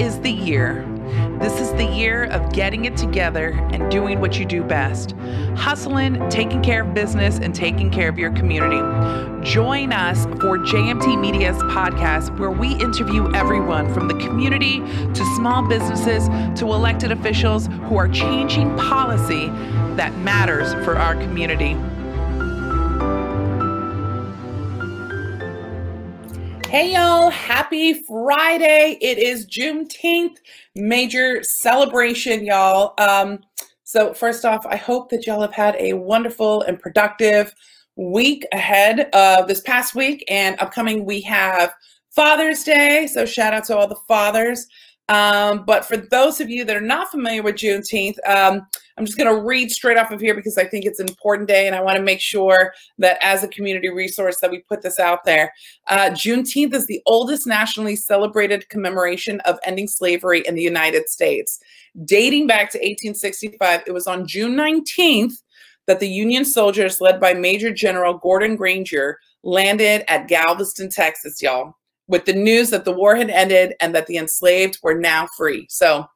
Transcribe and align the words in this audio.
is 0.00 0.18
the 0.20 0.30
year. 0.30 0.84
This 1.40 1.60
is 1.60 1.72
the 1.72 1.84
year 1.84 2.24
of 2.24 2.52
getting 2.52 2.84
it 2.84 2.96
together 2.96 3.50
and 3.72 3.90
doing 3.90 4.20
what 4.20 4.38
you 4.38 4.44
do 4.44 4.62
best 4.62 5.14
hustling, 5.56 6.28
taking 6.28 6.62
care 6.62 6.82
of 6.82 6.92
business, 6.94 7.38
and 7.38 7.54
taking 7.54 7.90
care 7.90 8.08
of 8.08 8.18
your 8.18 8.30
community. 8.32 8.80
Join 9.42 9.92
us 9.92 10.24
for 10.40 10.58
JMT 10.58 11.18
Media's 11.18 11.56
podcast, 11.58 12.36
where 12.38 12.50
we 12.50 12.74
interview 12.74 13.32
everyone 13.32 13.92
from 13.94 14.08
the 14.08 14.14
community 14.14 14.80
to 14.80 15.34
small 15.36 15.66
businesses 15.66 16.28
to 16.58 16.66
elected 16.72 17.12
officials 17.12 17.68
who 17.88 17.96
are 17.96 18.08
changing 18.08 18.76
policy 18.76 19.46
that 19.96 20.14
matters 20.18 20.74
for 20.84 20.96
our 20.96 21.14
community. 21.14 21.76
Hey 26.76 26.92
y'all, 26.92 27.30
happy 27.30 28.02
Friday. 28.02 28.98
It 29.00 29.16
is 29.16 29.46
Juneteenth, 29.46 30.36
major 30.74 31.42
celebration, 31.42 32.44
y'all. 32.44 32.92
Um, 32.98 33.40
so, 33.84 34.12
first 34.12 34.44
off, 34.44 34.66
I 34.66 34.76
hope 34.76 35.08
that 35.08 35.26
y'all 35.26 35.40
have 35.40 35.54
had 35.54 35.76
a 35.76 35.94
wonderful 35.94 36.60
and 36.60 36.78
productive 36.78 37.54
week 37.96 38.46
ahead 38.52 39.08
of 39.14 39.48
this 39.48 39.62
past 39.62 39.94
week 39.94 40.22
and 40.28 40.60
upcoming. 40.60 41.06
We 41.06 41.22
have 41.22 41.72
Father's 42.10 42.62
Day, 42.62 43.06
so 43.06 43.24
shout 43.24 43.54
out 43.54 43.64
to 43.64 43.76
all 43.78 43.88
the 43.88 43.96
fathers. 44.06 44.66
Um, 45.08 45.64
but 45.64 45.84
for 45.84 45.96
those 45.96 46.40
of 46.40 46.50
you 46.50 46.64
that 46.64 46.76
are 46.76 46.80
not 46.80 47.10
familiar 47.10 47.42
with 47.42 47.56
Juneteenth, 47.56 48.16
um, 48.26 48.66
I'm 48.98 49.04
just 49.04 49.18
going 49.18 49.32
to 49.32 49.42
read 49.42 49.70
straight 49.70 49.98
off 49.98 50.10
of 50.10 50.20
here 50.20 50.34
because 50.34 50.58
I 50.58 50.64
think 50.64 50.84
it's 50.84 50.98
an 50.98 51.08
important 51.08 51.48
day, 51.48 51.66
and 51.66 51.76
I 51.76 51.82
want 51.82 51.96
to 51.96 52.02
make 52.02 52.20
sure 52.20 52.72
that 52.98 53.18
as 53.22 53.44
a 53.44 53.48
community 53.48 53.88
resource 53.88 54.40
that 54.40 54.50
we 54.50 54.60
put 54.60 54.82
this 54.82 54.98
out 54.98 55.24
there. 55.24 55.52
Uh, 55.86 56.10
Juneteenth 56.10 56.74
is 56.74 56.86
the 56.86 57.02
oldest 57.06 57.46
nationally 57.46 57.94
celebrated 57.94 58.68
commemoration 58.68 59.40
of 59.40 59.58
ending 59.64 59.86
slavery 59.86 60.42
in 60.46 60.54
the 60.54 60.62
United 60.62 61.08
States, 61.08 61.60
dating 62.04 62.46
back 62.46 62.70
to 62.70 62.78
1865. 62.78 63.82
It 63.86 63.92
was 63.92 64.06
on 64.06 64.26
June 64.26 64.56
19th 64.56 65.42
that 65.86 66.00
the 66.00 66.08
Union 66.08 66.44
soldiers, 66.44 67.00
led 67.00 67.20
by 67.20 67.32
Major 67.32 67.72
General 67.72 68.14
Gordon 68.14 68.56
Granger, 68.56 69.20
landed 69.44 70.10
at 70.10 70.26
Galveston, 70.26 70.90
Texas, 70.90 71.40
y'all 71.40 71.76
with 72.08 72.24
the 72.24 72.32
news 72.32 72.70
that 72.70 72.84
the 72.84 72.92
war 72.92 73.16
had 73.16 73.30
ended 73.30 73.74
and 73.80 73.94
that 73.94 74.06
the 74.06 74.16
enslaved 74.16 74.78
were 74.82 74.98
now 74.98 75.28
free. 75.36 75.66
So 75.68 76.06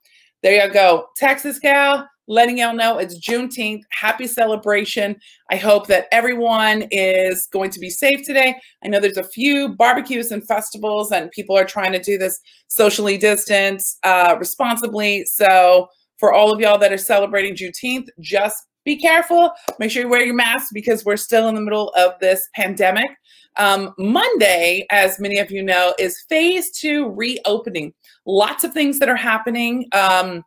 there 0.42 0.64
you 0.64 0.72
go. 0.72 1.06
Texas 1.16 1.58
Gal, 1.58 2.08
letting 2.28 2.58
y'all 2.58 2.74
know 2.74 2.98
it's 2.98 3.18
Juneteenth. 3.18 3.82
Happy 3.90 4.26
celebration. 4.26 5.16
I 5.50 5.56
hope 5.56 5.88
that 5.88 6.06
everyone 6.12 6.86
is 6.90 7.46
going 7.52 7.70
to 7.70 7.80
be 7.80 7.90
safe 7.90 8.24
today. 8.24 8.54
I 8.84 8.88
know 8.88 9.00
there's 9.00 9.16
a 9.16 9.24
few 9.24 9.74
barbecues 9.76 10.30
and 10.30 10.46
festivals, 10.46 11.12
and 11.12 11.30
people 11.32 11.58
are 11.58 11.64
trying 11.64 11.92
to 11.92 12.00
do 12.00 12.16
this 12.16 12.40
socially 12.68 13.18
distance 13.18 13.98
uh, 14.04 14.36
responsibly. 14.38 15.24
So 15.26 15.88
for 16.18 16.32
all 16.32 16.52
of 16.52 16.60
y'all 16.60 16.78
that 16.78 16.92
are 16.92 16.98
celebrating 16.98 17.56
Juneteenth, 17.56 18.08
just 18.20 18.64
be 18.84 18.96
careful. 18.96 19.52
Make 19.78 19.90
sure 19.90 20.02
you 20.02 20.08
wear 20.08 20.24
your 20.24 20.34
mask 20.34 20.70
because 20.72 21.04
we're 21.04 21.16
still 21.16 21.48
in 21.48 21.54
the 21.54 21.60
middle 21.60 21.90
of 21.90 22.12
this 22.20 22.48
pandemic. 22.54 23.10
Um, 23.56 23.92
Monday, 23.98 24.86
as 24.90 25.18
many 25.18 25.38
of 25.38 25.50
you 25.50 25.62
know, 25.62 25.94
is 25.98 26.24
phase 26.28 26.70
two 26.70 27.10
reopening. 27.10 27.92
Lots 28.26 28.64
of 28.64 28.72
things 28.72 28.98
that 29.00 29.08
are 29.08 29.16
happening. 29.16 29.86
Um, 29.92 30.44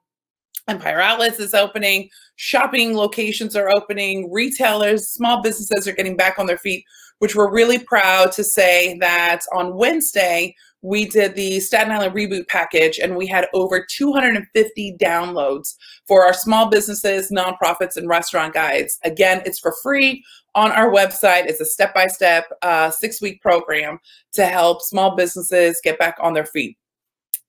Empire 0.67 1.01
Outlets 1.01 1.39
is 1.39 1.53
opening, 1.53 2.09
shopping 2.37 2.95
locations 2.95 3.55
are 3.55 3.69
opening, 3.75 4.31
retailers, 4.31 5.09
small 5.09 5.41
businesses 5.41 5.87
are 5.87 5.93
getting 5.93 6.15
back 6.15 6.39
on 6.39 6.45
their 6.45 6.57
feet, 6.57 6.85
which 7.19 7.35
we're 7.35 7.51
really 7.51 7.79
proud 7.79 8.31
to 8.31 8.43
say 8.45 8.97
that 8.99 9.41
on 9.53 9.75
Wednesday, 9.75 10.55
we 10.83 11.05
did 11.05 11.33
the 11.33 11.61
Staten 11.61 11.91
Island 11.91 12.13
Reboot 12.13 12.47
package 12.49 12.99
and 12.99 13.15
we 13.15 13.25
had 13.25 13.47
over 13.53 13.83
250 13.89 14.97
downloads 15.01 15.75
for 16.05 16.25
our 16.25 16.33
small 16.33 16.69
businesses, 16.69 17.31
nonprofits, 17.31 17.95
and 17.95 18.09
restaurant 18.09 18.53
guides. 18.53 18.99
Again, 19.03 19.41
it's 19.45 19.59
for 19.59 19.73
free 19.81 20.23
on 20.55 20.71
our 20.73 20.91
website. 20.91 21.45
It's 21.45 21.61
a 21.61 21.65
step 21.65 21.93
by 21.93 22.07
step 22.07 22.51
six 22.91 23.21
week 23.21 23.41
program 23.41 23.97
to 24.33 24.45
help 24.45 24.81
small 24.81 25.15
businesses 25.15 25.79
get 25.81 25.97
back 25.97 26.17
on 26.19 26.33
their 26.33 26.45
feet. 26.45 26.77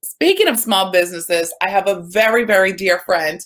Speaking 0.04 0.46
of 0.48 0.58
small 0.58 0.92
businesses, 0.92 1.52
I 1.60 1.70
have 1.70 1.88
a 1.88 2.02
very, 2.02 2.44
very 2.44 2.72
dear 2.72 3.00
friend 3.00 3.40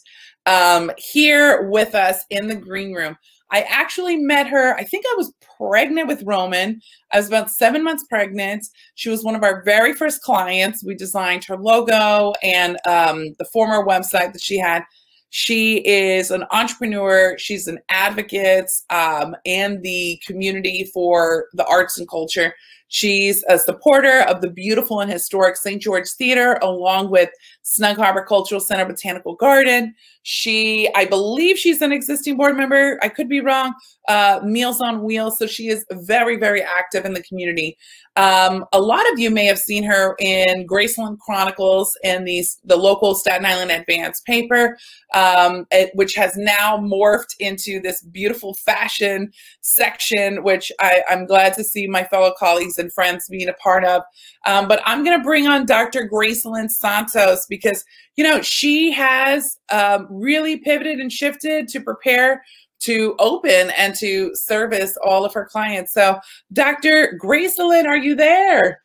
um, 0.44 0.90
here 0.98 1.68
with 1.70 1.94
us 1.94 2.24
in 2.28 2.46
the 2.46 2.56
green 2.56 2.92
room. 2.92 3.16
I 3.50 3.62
actually 3.62 4.16
met 4.16 4.46
her, 4.48 4.74
I 4.74 4.84
think 4.84 5.04
I 5.06 5.14
was 5.16 5.32
pregnant 5.56 6.06
with 6.08 6.22
Roman. 6.22 6.80
I 7.12 7.18
was 7.18 7.28
about 7.28 7.50
seven 7.50 7.82
months 7.82 8.04
pregnant. 8.08 8.66
She 8.94 9.08
was 9.08 9.24
one 9.24 9.34
of 9.34 9.42
our 9.42 9.62
very 9.64 9.94
first 9.94 10.22
clients. 10.22 10.84
We 10.84 10.94
designed 10.94 11.44
her 11.44 11.56
logo 11.56 12.34
and 12.42 12.78
um, 12.86 13.34
the 13.38 13.46
former 13.46 13.84
website 13.84 14.32
that 14.32 14.42
she 14.42 14.58
had. 14.58 14.84
She 15.30 15.86
is 15.86 16.30
an 16.30 16.44
entrepreneur. 16.52 17.36
She's 17.38 17.68
an 17.68 17.78
advocate 17.90 18.70
um, 18.90 19.36
and 19.44 19.82
the 19.82 20.20
community 20.26 20.90
for 20.92 21.46
the 21.52 21.66
arts 21.66 21.98
and 21.98 22.08
culture. 22.08 22.54
She's 22.88 23.44
a 23.50 23.58
supporter 23.58 24.20
of 24.22 24.40
the 24.40 24.48
beautiful 24.48 25.00
and 25.00 25.12
historic 25.12 25.56
St. 25.56 25.80
George 25.80 26.08
Theater, 26.08 26.58
along 26.62 27.10
with 27.10 27.28
Snug 27.62 27.96
Harbor 27.96 28.24
Cultural 28.24 28.60
Center 28.60 28.86
Botanical 28.86 29.34
Garden. 29.34 29.94
She, 30.22 30.88
I 30.94 31.04
believe 31.04 31.58
she's 31.58 31.82
an 31.82 31.92
existing 31.92 32.36
board 32.36 32.56
member. 32.56 32.98
I 33.02 33.08
could 33.08 33.28
be 33.28 33.40
wrong. 33.40 33.74
Uh, 34.08 34.40
Meals 34.42 34.80
on 34.80 35.02
Wheels. 35.02 35.38
So 35.38 35.46
she 35.46 35.68
is 35.68 35.84
very, 35.92 36.36
very 36.36 36.62
active 36.62 37.04
in 37.04 37.12
the 37.12 37.22
community. 37.22 37.76
Um, 38.16 38.64
a 38.72 38.80
lot 38.80 39.10
of 39.12 39.18
you 39.18 39.30
may 39.30 39.44
have 39.44 39.58
seen 39.58 39.84
her 39.84 40.16
in 40.18 40.66
Gracelyn 40.66 41.18
Chronicles 41.18 41.96
and 42.02 42.26
the, 42.26 42.44
the 42.64 42.76
local 42.76 43.14
Staten 43.14 43.46
Island 43.46 43.70
Advance 43.70 44.20
paper, 44.22 44.76
um, 45.14 45.66
it, 45.70 45.90
which 45.94 46.14
has 46.16 46.36
now 46.36 46.78
morphed 46.78 47.36
into 47.38 47.80
this 47.80 48.02
beautiful 48.02 48.54
fashion 48.54 49.30
section, 49.60 50.42
which 50.42 50.72
I, 50.80 51.02
I'm 51.08 51.26
glad 51.26 51.54
to 51.54 51.64
see 51.64 51.86
my 51.86 52.02
fellow 52.04 52.34
colleagues 52.36 52.78
and 52.78 52.92
friends 52.92 53.28
being 53.28 53.48
a 53.48 53.54
part 53.54 53.84
of. 53.84 54.02
Um, 54.48 54.66
but 54.66 54.80
I'm 54.86 55.04
going 55.04 55.16
to 55.16 55.22
bring 55.22 55.46
on 55.46 55.66
Dr. 55.66 56.08
Gracelyn 56.08 56.70
Santos 56.70 57.44
because, 57.50 57.84
you 58.16 58.24
know, 58.24 58.40
she 58.40 58.90
has 58.92 59.58
um, 59.70 60.06
really 60.08 60.56
pivoted 60.56 61.00
and 61.00 61.12
shifted 61.12 61.68
to 61.68 61.80
prepare 61.82 62.42
to 62.80 63.14
open 63.18 63.70
and 63.76 63.94
to 63.96 64.34
service 64.34 64.96
all 65.04 65.26
of 65.26 65.34
her 65.34 65.44
clients. 65.44 65.92
So, 65.92 66.18
Dr. 66.54 67.18
Gracelyn, 67.22 67.84
are 67.84 67.98
you 67.98 68.14
there? 68.14 68.80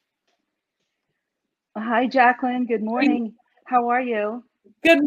Hi, 1.78 2.07
Jacqueline. 2.07 2.66
Good 2.66 2.84
morning. 2.84 3.34
How 3.66 3.88
are 3.88 4.01
you? 4.01 4.44
Good. 4.84 5.00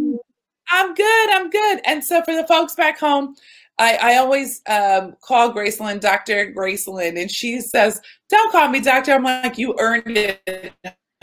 I'm 0.71 0.95
good. 0.95 1.31
I'm 1.33 1.51
good. 1.51 1.81
And 1.85 2.03
so, 2.03 2.23
for 2.23 2.35
the 2.35 2.47
folks 2.47 2.75
back 2.75 2.99
home, 2.99 3.37
I, 3.79 3.97
I 3.97 4.17
always 4.17 4.63
um, 4.69 5.17
call 5.21 5.53
Gracelyn 5.53 6.01
Dr. 6.01 6.53
Gracelyn, 6.53 7.21
and 7.21 7.31
she 7.31 7.61
says, 7.61 8.01
"Don't 8.29 8.51
call 8.51 8.69
me 8.69 8.81
doctor." 8.81 9.13
I'm 9.13 9.23
like, 9.23 9.59
"You 9.59 9.75
earned 9.79 10.17
it." 10.17 10.73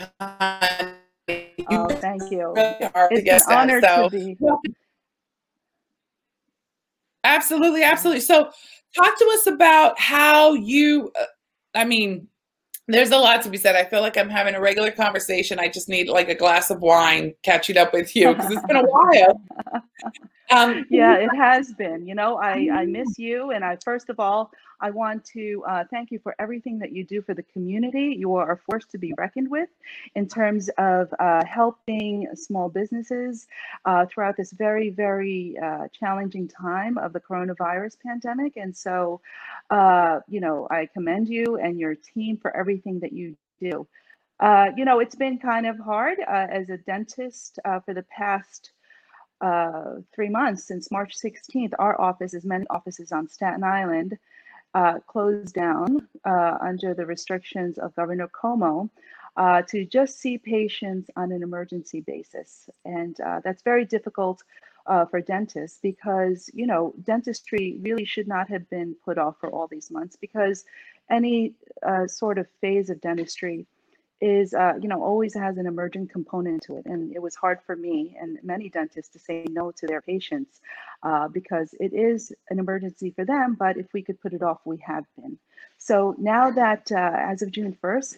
thank 2.00 2.30
you. 2.30 2.52
Really 2.54 3.22
it's 3.26 3.46
an 3.46 3.52
honor 3.52 3.80
so, 3.80 4.08
to 4.08 4.10
be. 4.10 4.36
Absolutely, 7.24 7.82
absolutely. 7.82 8.20
So, 8.20 8.50
talk 8.94 9.18
to 9.18 9.30
us 9.34 9.46
about 9.46 9.98
how 9.98 10.52
you. 10.54 11.10
Uh, 11.18 11.24
I 11.74 11.84
mean, 11.84 12.28
there's 12.86 13.10
a 13.10 13.18
lot 13.18 13.42
to 13.42 13.48
be 13.48 13.56
said. 13.56 13.74
I 13.74 13.84
feel 13.84 14.00
like 14.00 14.16
I'm 14.16 14.28
having 14.28 14.54
a 14.54 14.60
regular 14.60 14.92
conversation. 14.92 15.58
I 15.58 15.68
just 15.68 15.88
need 15.88 16.08
like 16.08 16.28
a 16.28 16.34
glass 16.34 16.70
of 16.70 16.80
wine 16.80 17.34
catching 17.42 17.78
up 17.78 17.92
with 17.92 18.14
you 18.14 18.34
because 18.34 18.52
it's 18.52 18.66
been 18.66 18.76
a 18.76 18.84
while. 18.84 19.40
Um, 20.50 20.84
yeah, 20.90 21.14
it 21.14 21.30
has 21.36 21.72
been. 21.72 22.06
You 22.06 22.14
know, 22.14 22.36
I, 22.36 22.68
I 22.72 22.86
miss 22.86 23.18
you. 23.18 23.50
And 23.50 23.64
I, 23.64 23.76
first 23.84 24.08
of 24.08 24.20
all, 24.20 24.50
I 24.80 24.90
want 24.90 25.24
to 25.26 25.64
uh, 25.66 25.84
thank 25.90 26.10
you 26.10 26.18
for 26.18 26.34
everything 26.38 26.78
that 26.80 26.92
you 26.92 27.04
do 27.04 27.22
for 27.22 27.32
the 27.32 27.42
community. 27.42 28.14
You 28.18 28.34
are 28.34 28.52
a 28.52 28.56
force 28.56 28.84
to 28.86 28.98
be 28.98 29.14
reckoned 29.16 29.50
with 29.50 29.70
in 30.14 30.28
terms 30.28 30.68
of 30.76 31.08
uh, 31.18 31.42
helping 31.46 32.28
small 32.34 32.68
businesses 32.68 33.46
uh, 33.84 34.06
throughout 34.06 34.36
this 34.36 34.52
very, 34.52 34.90
very 34.90 35.56
uh, 35.62 35.88
challenging 35.98 36.48
time 36.48 36.98
of 36.98 37.12
the 37.12 37.20
coronavirus 37.20 37.96
pandemic. 38.04 38.56
And 38.56 38.76
so, 38.76 39.20
uh, 39.70 40.20
you 40.28 40.40
know, 40.40 40.68
I 40.70 40.86
commend 40.92 41.28
you 41.28 41.56
and 41.56 41.78
your 41.78 41.94
team 41.94 42.36
for 42.36 42.54
everything 42.54 43.00
that 43.00 43.12
you 43.12 43.36
do. 43.60 43.86
Uh, 44.40 44.70
you 44.76 44.84
know, 44.84 44.98
it's 44.98 45.14
been 45.14 45.38
kind 45.38 45.66
of 45.66 45.78
hard 45.78 46.18
as 46.18 46.68
a 46.68 46.76
dentist 46.76 47.58
for 47.84 47.94
the 47.94 48.04
past 48.10 48.72
uh, 49.44 50.00
three 50.14 50.30
months 50.30 50.64
since 50.64 50.90
March 50.90 51.14
16th, 51.18 51.74
our 51.78 52.00
office, 52.00 52.32
as 52.32 52.46
many 52.46 52.64
offices 52.70 53.12
on 53.12 53.28
Staten 53.28 53.62
Island, 53.62 54.16
uh, 54.72 55.00
closed 55.06 55.54
down 55.54 56.08
uh, 56.24 56.56
under 56.62 56.94
the 56.94 57.04
restrictions 57.04 57.76
of 57.76 57.94
Governor 57.94 58.28
Cuomo 58.28 58.88
uh, 59.36 59.60
to 59.68 59.84
just 59.84 60.18
see 60.18 60.38
patients 60.38 61.10
on 61.14 61.30
an 61.30 61.42
emergency 61.42 62.00
basis. 62.00 62.70
And 62.86 63.20
uh, 63.20 63.40
that's 63.44 63.62
very 63.62 63.84
difficult 63.84 64.42
uh, 64.86 65.04
for 65.04 65.20
dentists 65.20 65.78
because, 65.82 66.48
you 66.54 66.66
know, 66.66 66.94
dentistry 67.04 67.76
really 67.82 68.06
should 68.06 68.26
not 68.26 68.48
have 68.48 68.68
been 68.70 68.96
put 69.04 69.18
off 69.18 69.36
for 69.40 69.50
all 69.50 69.66
these 69.66 69.90
months 69.90 70.16
because 70.16 70.64
any 71.10 71.52
sort 72.06 72.38
of 72.38 72.46
phase 72.62 72.88
of 72.88 72.98
dentistry 73.02 73.66
is, 74.24 74.54
uh, 74.54 74.72
you 74.80 74.88
know, 74.88 75.02
always 75.02 75.34
has 75.34 75.58
an 75.58 75.66
emergent 75.66 76.10
component 76.10 76.62
to 76.62 76.76
it. 76.78 76.86
And 76.86 77.14
it 77.14 77.20
was 77.20 77.34
hard 77.34 77.58
for 77.66 77.76
me 77.76 78.16
and 78.18 78.38
many 78.42 78.70
dentists 78.70 79.12
to 79.12 79.18
say 79.18 79.44
no 79.50 79.70
to 79.72 79.86
their 79.86 80.00
patients 80.00 80.60
uh, 81.02 81.28
because 81.28 81.74
it 81.78 81.92
is 81.92 82.32
an 82.48 82.58
emergency 82.58 83.10
for 83.10 83.26
them. 83.26 83.54
But 83.58 83.76
if 83.76 83.92
we 83.92 84.00
could 84.00 84.18
put 84.20 84.32
it 84.32 84.42
off, 84.42 84.60
we 84.64 84.78
have 84.78 85.04
been. 85.16 85.38
So 85.76 86.14
now 86.18 86.50
that 86.52 86.90
uh, 86.90 87.12
as 87.14 87.42
of 87.42 87.50
June 87.50 87.76
1st, 87.82 88.16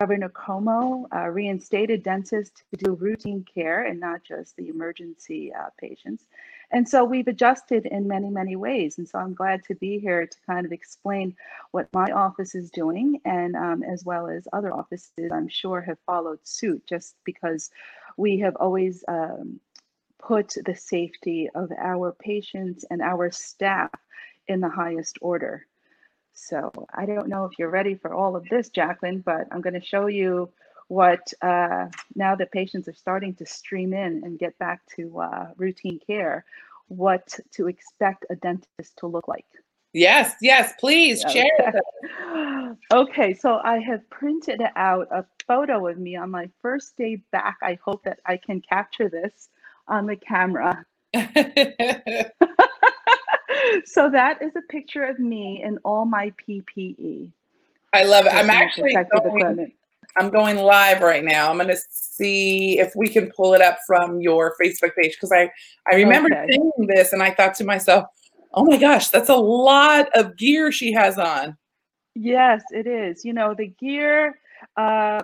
Governor 0.00 0.28
Cuomo 0.28 1.06
uh, 1.14 1.28
reinstated 1.28 2.02
dentists 2.02 2.64
to 2.72 2.84
do 2.84 2.94
routine 2.94 3.44
care 3.54 3.86
and 3.86 4.00
not 4.00 4.24
just 4.24 4.56
the 4.56 4.68
emergency 4.68 5.52
uh, 5.52 5.68
patients. 5.80 6.24
And 6.70 6.88
so 6.88 7.04
we've 7.04 7.28
adjusted 7.28 7.86
in 7.86 8.08
many, 8.08 8.30
many 8.30 8.56
ways. 8.56 8.98
And 8.98 9.08
so 9.08 9.18
I'm 9.18 9.34
glad 9.34 9.64
to 9.64 9.74
be 9.74 9.98
here 9.98 10.26
to 10.26 10.36
kind 10.46 10.66
of 10.66 10.72
explain 10.72 11.36
what 11.70 11.88
my 11.92 12.10
office 12.10 12.54
is 12.54 12.70
doing, 12.70 13.20
and 13.24 13.54
um, 13.56 13.82
as 13.82 14.04
well 14.04 14.28
as 14.28 14.48
other 14.52 14.72
offices, 14.72 15.30
I'm 15.32 15.48
sure, 15.48 15.80
have 15.82 15.98
followed 16.06 16.40
suit 16.42 16.82
just 16.86 17.14
because 17.24 17.70
we 18.16 18.38
have 18.40 18.56
always 18.56 19.04
um, 19.08 19.60
put 20.18 20.54
the 20.64 20.74
safety 20.74 21.48
of 21.54 21.70
our 21.78 22.12
patients 22.12 22.84
and 22.90 23.02
our 23.02 23.30
staff 23.30 23.90
in 24.48 24.60
the 24.60 24.68
highest 24.68 25.18
order. 25.20 25.66
So 26.32 26.72
I 26.92 27.06
don't 27.06 27.28
know 27.28 27.44
if 27.44 27.52
you're 27.58 27.70
ready 27.70 27.94
for 27.94 28.12
all 28.12 28.34
of 28.34 28.48
this, 28.48 28.68
Jacqueline, 28.68 29.20
but 29.20 29.46
I'm 29.52 29.60
going 29.60 29.80
to 29.80 29.86
show 29.86 30.06
you 30.06 30.50
what 30.88 31.32
uh, 31.42 31.86
now 32.14 32.34
that 32.34 32.52
patients 32.52 32.88
are 32.88 32.94
starting 32.94 33.34
to 33.34 33.46
stream 33.46 33.92
in 33.92 34.22
and 34.24 34.38
get 34.38 34.58
back 34.58 34.80
to 34.96 35.20
uh, 35.20 35.46
routine 35.56 35.98
care, 36.06 36.44
what 36.88 37.38
to 37.52 37.68
expect 37.68 38.26
a 38.30 38.36
dentist 38.36 38.96
to 38.98 39.06
look 39.06 39.28
like. 39.28 39.46
Yes, 39.92 40.34
yes, 40.40 40.72
please 40.80 41.24
share. 41.30 41.72
okay, 42.92 43.32
so 43.32 43.60
I 43.62 43.78
have 43.78 44.08
printed 44.10 44.60
out 44.74 45.06
a 45.12 45.24
photo 45.46 45.86
of 45.86 45.98
me 45.98 46.16
on 46.16 46.30
my 46.30 46.50
first 46.60 46.96
day 46.96 47.22
back. 47.30 47.58
I 47.62 47.78
hope 47.84 48.02
that 48.02 48.18
I 48.26 48.36
can 48.36 48.60
capture 48.60 49.08
this 49.08 49.48
on 49.86 50.06
the 50.06 50.16
camera. 50.16 50.84
so 53.84 54.10
that 54.10 54.42
is 54.42 54.56
a 54.56 54.62
picture 54.68 55.04
of 55.04 55.20
me 55.20 55.62
in 55.62 55.78
all 55.84 56.04
my 56.04 56.32
PPE. 56.48 57.30
I 57.92 58.02
love 58.02 58.26
it. 58.26 58.34
I'm 58.34 58.50
actually 58.50 58.96
going. 59.22 59.72
I'm 60.16 60.30
going 60.30 60.56
live 60.56 61.00
right 61.00 61.24
now. 61.24 61.50
I'm 61.50 61.56
going 61.56 61.68
to 61.68 61.80
see 61.90 62.78
if 62.78 62.92
we 62.94 63.08
can 63.08 63.30
pull 63.36 63.54
it 63.54 63.60
up 63.60 63.78
from 63.86 64.20
your 64.20 64.54
Facebook 64.60 64.94
page 65.00 65.12
because 65.12 65.32
I 65.32 65.50
I 65.90 65.96
remember 65.96 66.28
Okay. 66.32 66.46
seeing 66.50 66.88
this 66.88 67.12
and 67.12 67.22
I 67.22 67.32
thought 67.32 67.54
to 67.56 67.64
myself, 67.64 68.04
oh 68.52 68.64
my 68.64 68.76
gosh, 68.76 69.08
that's 69.08 69.28
a 69.28 69.36
lot 69.36 70.08
of 70.14 70.36
gear 70.36 70.70
she 70.70 70.92
has 70.92 71.18
on. 71.18 71.56
Yes, 72.14 72.62
it 72.70 72.86
is. 72.86 73.24
You 73.24 73.32
know, 73.32 73.54
the 73.54 73.66
gear 73.66 74.38
uh, 74.76 75.22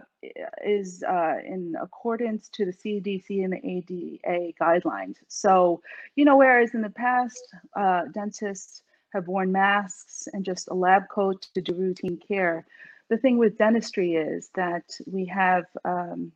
is 0.65 1.03
uh, 1.05 1.37
in 1.47 1.77
accordance 1.81 2.49
to 2.51 2.65
the 2.65 2.73
CDC 2.73 3.45
and 3.45 3.53
the 3.53 3.65
ADA 3.65 4.53
guidelines. 4.61 5.17
So, 5.29 5.81
you 6.17 6.25
know, 6.25 6.37
whereas 6.37 6.75
in 6.75 6.83
the 6.83 6.91
past, 6.91 7.55
uh, 7.77 8.03
dentists 8.13 8.83
have 9.13 9.29
worn 9.29 9.53
masks 9.53 10.29
and 10.33 10.45
just 10.45 10.69
a 10.69 10.75
lab 10.75 11.09
coat 11.09 11.47
to 11.55 11.61
do 11.61 11.75
routine 11.75 12.19
care, 12.27 12.67
the 13.11 13.19
thing 13.19 13.37
with 13.37 13.59
dentistry 13.59 14.15
is 14.15 14.51
that 14.55 14.85
we 15.05 15.27
have, 15.27 15.65
um, 15.85 16.33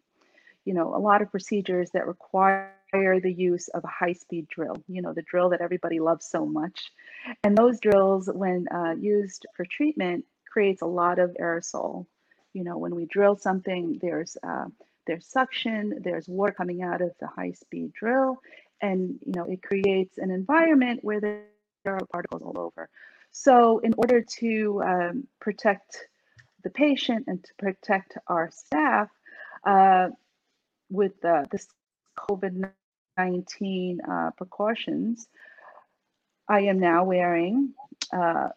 you 0.65 0.75
know, 0.75 0.94
a 0.94 0.99
lot 0.99 1.23
of 1.23 1.31
procedures 1.31 1.91
that 1.93 2.06
require 2.06 2.75
the 2.93 3.32
use 3.32 3.69
of 3.69 3.85
a 3.85 3.88
high-speed 3.88 4.49
drill, 4.49 4.76
you 4.88 5.00
know, 5.00 5.12
the 5.12 5.23
drill 5.23 5.50
that 5.50 5.61
everybody 5.61 6.00
loves 6.00 6.26
so 6.26 6.44
much. 6.44 6.91
And 7.44 7.56
those 7.56 7.81
drills, 7.81 8.29
when 8.32 8.67
uh, 8.69 8.94
used 8.99 9.47
for 9.56 9.65
treatment, 9.65 10.25
creates 10.53 10.82
a 10.82 10.87
lot 10.87 11.19
of 11.19 11.37
aerosol. 11.41 12.06
You 12.53 12.65
know, 12.65 12.76
when 12.76 12.94
we 12.94 13.06
drill 13.06 13.37
something, 13.37 13.99
there's 14.03 14.37
uh, 14.43 14.67
there's 15.06 15.26
suction, 15.26 16.00
there's 16.03 16.29
water 16.29 16.53
coming 16.53 16.82
out 16.82 17.03
of 17.03 17.12
the 17.21 17.26
high-speed 17.26 17.93
drill, 17.93 18.38
and 18.81 19.19
you 19.25 19.32
know, 19.32 19.44
it 19.44 19.62
creates 19.62 20.19
an 20.19 20.31
environment 20.31 21.00
where 21.03 21.21
there 21.21 21.47
are 21.87 22.00
particles 22.11 22.43
all 22.43 22.59
over. 22.59 22.88
So, 23.32 23.79
in 23.79 23.94
order 23.97 24.23
to 24.38 24.82
um, 24.82 25.26
protect 25.41 26.06
the 26.64 26.70
patient 26.70 27.25
and 27.28 27.44
to 27.44 27.50
protect 27.58 28.16
our 28.26 28.50
staff 28.50 29.08
uh, 29.64 30.08
with 30.90 31.25
uh, 31.25 31.44
this 31.50 31.69
COVID 32.19 32.70
19 33.16 34.00
uh, 34.00 34.31
precautions, 34.37 35.28
I 36.49 36.62
am 36.62 36.81
now 36.81 37.05
wearing 37.05 37.75
uh, 38.12 38.49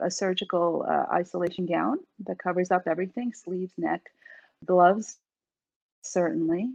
a, 0.00 0.10
surgical 0.10 0.84
uh, 0.88 1.12
isolation 1.12 1.66
gown 1.66 1.98
that 2.24 2.38
covers 2.38 2.70
up 2.70 2.82
everything 2.86 3.32
sleeves, 3.32 3.72
neck, 3.78 4.02
gloves, 4.64 5.16
certainly. 6.02 6.70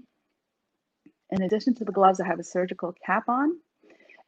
In 1.30 1.44
addition 1.44 1.76
to 1.76 1.86
the 1.86 1.92
gloves, 1.92 2.20
I 2.20 2.28
have 2.28 2.40
a 2.40 2.44
surgical 2.44 2.94
cap 3.06 3.30
on 3.30 3.58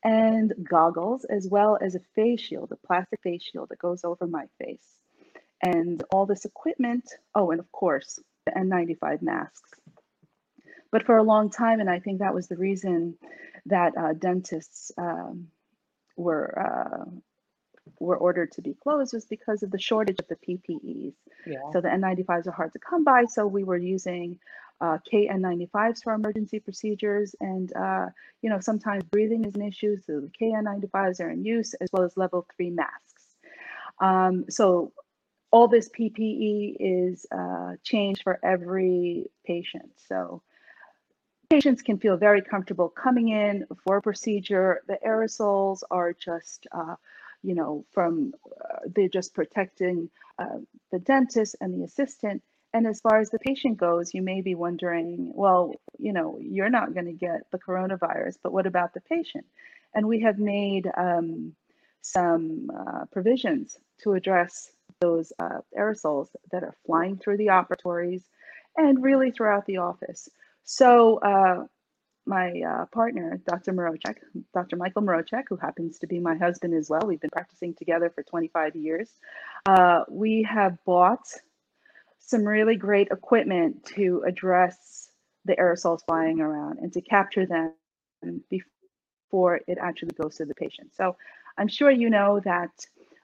and 0.03 0.53
goggles, 0.63 1.25
as 1.25 1.47
well 1.47 1.77
as 1.81 1.95
a 1.95 2.01
face 2.15 2.41
shield, 2.41 2.71
a 2.71 2.87
plastic 2.87 3.21
face 3.21 3.43
shield 3.43 3.69
that 3.69 3.79
goes 3.79 4.03
over 4.03 4.27
my 4.27 4.45
face. 4.59 5.02
And 5.63 6.03
all 6.11 6.25
this 6.25 6.45
equipment, 6.45 7.09
oh, 7.35 7.51
and 7.51 7.59
of 7.59 7.71
course, 7.71 8.19
the 8.45 8.51
N95 8.51 9.21
masks. 9.21 9.71
But 10.91 11.05
for 11.05 11.17
a 11.17 11.23
long 11.23 11.49
time, 11.49 11.79
and 11.79 11.89
I 11.89 11.99
think 11.99 12.19
that 12.19 12.35
was 12.35 12.47
the 12.47 12.57
reason 12.57 13.15
that 13.65 13.97
uh, 13.97 14.13
dentists 14.13 14.91
um, 14.97 15.47
were 16.17 16.53
uh, 16.59 17.09
were 17.99 18.17
ordered 18.17 18.51
to 18.51 18.61
be 18.61 18.73
closed 18.73 19.13
was 19.13 19.25
because 19.25 19.63
of 19.63 19.71
the 19.71 19.79
shortage 19.79 20.19
of 20.19 20.27
the 20.27 20.35
PPEs. 20.35 21.13
Yeah. 21.45 21.57
So 21.71 21.81
the 21.81 21.89
N95s 21.89 22.47
are 22.47 22.51
hard 22.51 22.73
to 22.73 22.79
come 22.79 23.03
by. 23.03 23.25
So 23.25 23.47
we 23.47 23.63
were 23.63 23.77
using 23.77 24.39
uh, 24.81 24.97
KN95s 25.11 26.03
for 26.03 26.13
emergency 26.13 26.59
procedures. 26.59 27.35
And, 27.39 27.73
uh, 27.75 28.07
you 28.41 28.49
know, 28.49 28.59
sometimes 28.59 29.03
breathing 29.05 29.45
is 29.45 29.55
an 29.55 29.61
issue. 29.61 29.97
So 30.05 30.21
the 30.21 30.31
KN95s 30.39 31.21
are 31.21 31.29
in 31.29 31.43
use 31.43 31.73
as 31.75 31.89
well 31.91 32.03
as 32.03 32.17
level 32.17 32.45
three 32.55 32.69
masks. 32.69 33.23
Um, 34.01 34.45
so 34.49 34.91
all 35.53 35.67
this 35.67 35.87
PPE 35.87 36.77
is 36.79 37.27
uh, 37.31 37.73
changed 37.83 38.23
for 38.23 38.39
every 38.43 39.27
patient. 39.45 39.91
So 40.09 40.41
patients 41.51 41.83
can 41.83 41.99
feel 41.99 42.17
very 42.17 42.41
comfortable 42.41 42.89
coming 42.89 43.29
in 43.29 43.67
for 43.85 43.97
a 43.97 44.01
procedure. 44.01 44.81
The 44.87 44.97
aerosols 45.05 45.83
are 45.91 46.11
just, 46.11 46.65
uh, 46.71 46.95
you 47.43 47.53
know, 47.53 47.85
from 47.91 48.33
uh, 48.49 48.79
they're 48.95 49.07
just 49.07 49.35
protecting 49.35 50.09
uh, 50.39 50.57
the 50.91 50.97
dentist 50.97 51.55
and 51.61 51.79
the 51.79 51.83
assistant. 51.83 52.41
And 52.73 52.87
as 52.87 52.99
far 52.99 53.19
as 53.19 53.29
the 53.29 53.37
patient 53.37 53.77
goes, 53.77 54.11
you 54.11 54.23
may 54.23 54.41
be 54.41 54.55
wondering, 54.55 55.33
well, 55.35 55.75
you 55.99 56.13
know, 56.13 56.39
you're 56.41 56.71
not 56.71 56.95
going 56.95 57.05
to 57.05 57.13
get 57.13 57.41
the 57.51 57.59
coronavirus, 57.59 58.37
but 58.41 58.53
what 58.53 58.65
about 58.65 58.95
the 58.95 59.01
patient? 59.01 59.45
And 59.93 60.07
we 60.07 60.19
have 60.21 60.39
made 60.39 60.89
um, 60.97 61.53
some 62.01 62.71
uh, 62.75 63.05
provisions 63.11 63.77
to 64.01 64.13
address 64.13 64.71
those 65.03 65.33
uh, 65.39 65.59
aerosols 65.77 66.29
that 66.51 66.63
are 66.63 66.75
flying 66.85 67.17
through 67.17 67.37
the 67.37 67.47
operatories 67.47 68.23
and 68.77 69.03
really 69.03 69.31
throughout 69.31 69.65
the 69.65 69.77
office. 69.77 70.29
So 70.63 71.17
uh, 71.17 71.65
my 72.25 72.61
uh, 72.61 72.85
partner, 72.85 73.41
Dr. 73.45 73.73
Morochek, 73.73 74.15
Dr. 74.53 74.77
Michael 74.77 75.01
Morochek, 75.01 75.43
who 75.49 75.57
happens 75.57 75.99
to 75.99 76.07
be 76.07 76.19
my 76.19 76.35
husband 76.37 76.73
as 76.73 76.89
well, 76.89 77.01
we've 77.05 77.19
been 77.19 77.29
practicing 77.31 77.73
together 77.73 78.09
for 78.15 78.23
25 78.23 78.77
years. 78.77 79.09
Uh, 79.65 80.03
we 80.09 80.43
have 80.43 80.77
bought 80.85 81.27
some 82.19 82.45
really 82.45 82.77
great 82.77 83.09
equipment 83.11 83.85
to 83.97 84.23
address 84.25 85.09
the 85.43 85.55
aerosols 85.57 85.99
flying 86.07 86.39
around 86.39 86.79
and 86.79 86.93
to 86.93 87.01
capture 87.01 87.45
them 87.45 87.73
before 88.49 89.59
it 89.67 89.77
actually 89.81 90.15
goes 90.21 90.37
to 90.37 90.45
the 90.45 90.55
patient. 90.55 90.91
So 90.95 91.17
I'm 91.57 91.67
sure 91.67 91.91
you 91.91 92.09
know 92.09 92.39
that 92.45 92.71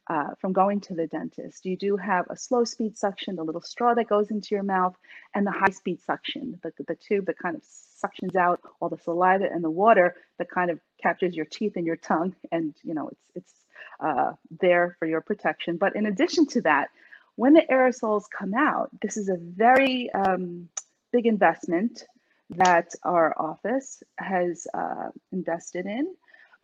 uh, 0.10 0.34
from 0.40 0.54
going 0.54 0.82
to 0.82 0.96
the 0.96 1.08
dentist, 1.08 1.66
you 1.66 1.78
do 1.78 1.96
have 1.96 2.26
a 2.30 2.36
slow 2.36 2.64
speed 2.64 2.98
suction, 2.98 3.36
the 3.36 3.44
little 3.44 3.62
straw 3.62 3.94
that 3.94 4.10
goes 4.10 4.32
into 4.32 4.56
your 4.56 4.64
mouth, 4.64 4.96
and 5.36 5.46
the 5.46 5.52
high 5.52 5.70
speed 5.70 6.02
suction, 6.02 6.60
the, 6.64 6.72
the 6.88 6.96
tube 6.96 7.28
that 7.28 7.38
kind 7.38 7.56
of 7.56 7.62
suctions 7.64 8.36
out 8.36 8.60
all 8.80 8.90
the 8.90 8.98
saliva 8.98 9.46
and 9.52 9.64
the 9.64 9.70
water 9.70 10.16
that 10.40 10.50
kind 10.50 10.72
of 10.72 10.80
captures 11.02 11.36
your 11.36 11.46
teeth 11.46 11.74
and 11.76 11.86
your 11.86 11.96
tongue. 11.96 12.36
And, 12.52 12.74
you 12.84 12.96
know, 12.96 13.10
it's, 13.10 13.26
it's 13.36 13.54
uh, 14.00 14.32
there 14.60 14.96
for 14.98 15.06
your 15.08 15.22
protection. 15.22 15.78
But 15.78 15.96
in 15.96 16.08
addition 16.08 16.48
to 16.48 16.62
that, 16.62 16.90
when 17.36 17.54
the 17.54 17.66
aerosols 17.72 18.24
come 18.36 18.54
out, 18.54 18.90
this 19.02 19.16
is 19.16 19.30
a 19.30 19.38
very 19.38 20.12
um, 20.12 20.70
big 21.12 21.26
investment 21.26 22.06
that 22.50 22.96
our 23.04 23.40
office 23.40 24.02
has 24.18 24.66
uh, 24.74 25.10
invested 25.32 25.86
in 25.86 26.16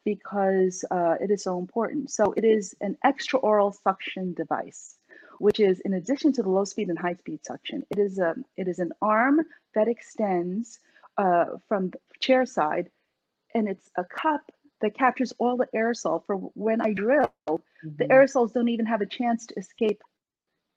because 0.06 0.86
uh, 0.92 1.16
it 1.20 1.32
is 1.32 1.44
so 1.44 1.60
important. 1.60 2.12
So 2.12 2.34
it 2.38 2.46
is 2.46 2.76
an 2.80 2.96
extraoral 3.04 3.76
suction 3.84 4.34
device, 4.34 4.96
which 5.40 5.60
is 5.60 5.82
in 5.82 5.96
addition 5.96 6.32
to 6.34 6.44
the 6.44 6.50
low 6.50 6.64
speed 6.64 6.90
and 6.90 6.98
high 6.98 7.16
speed 7.16 7.44
suction, 7.44 7.84
it 7.90 8.00
is 8.00 8.20
a 8.20 8.36
it 8.56 8.68
is 8.68 8.80
an 8.80 8.94
arm 9.02 9.42
that 9.74 9.88
extends 9.88 10.80
uh, 11.18 11.46
from 11.68 11.90
the 11.90 12.00
chair 12.20 12.46
side, 12.46 12.90
and 13.54 13.68
it's 13.68 13.90
a 13.98 14.04
cup 14.04 14.42
that 14.82 14.98
captures 14.98 15.34
all 15.40 15.58
the 15.58 15.68
aerosol 15.76 16.24
for 16.26 16.36
when 16.54 16.80
I 16.82 16.94
drill. 16.94 17.32
The 17.48 18.06
Mhm. 18.06 18.10
aerosols 18.10 18.54
don't 18.54 18.70
even 18.70 18.86
have 18.86 19.02
a 19.02 19.06
chance 19.06 19.46
to 19.48 19.58
escape 19.58 20.02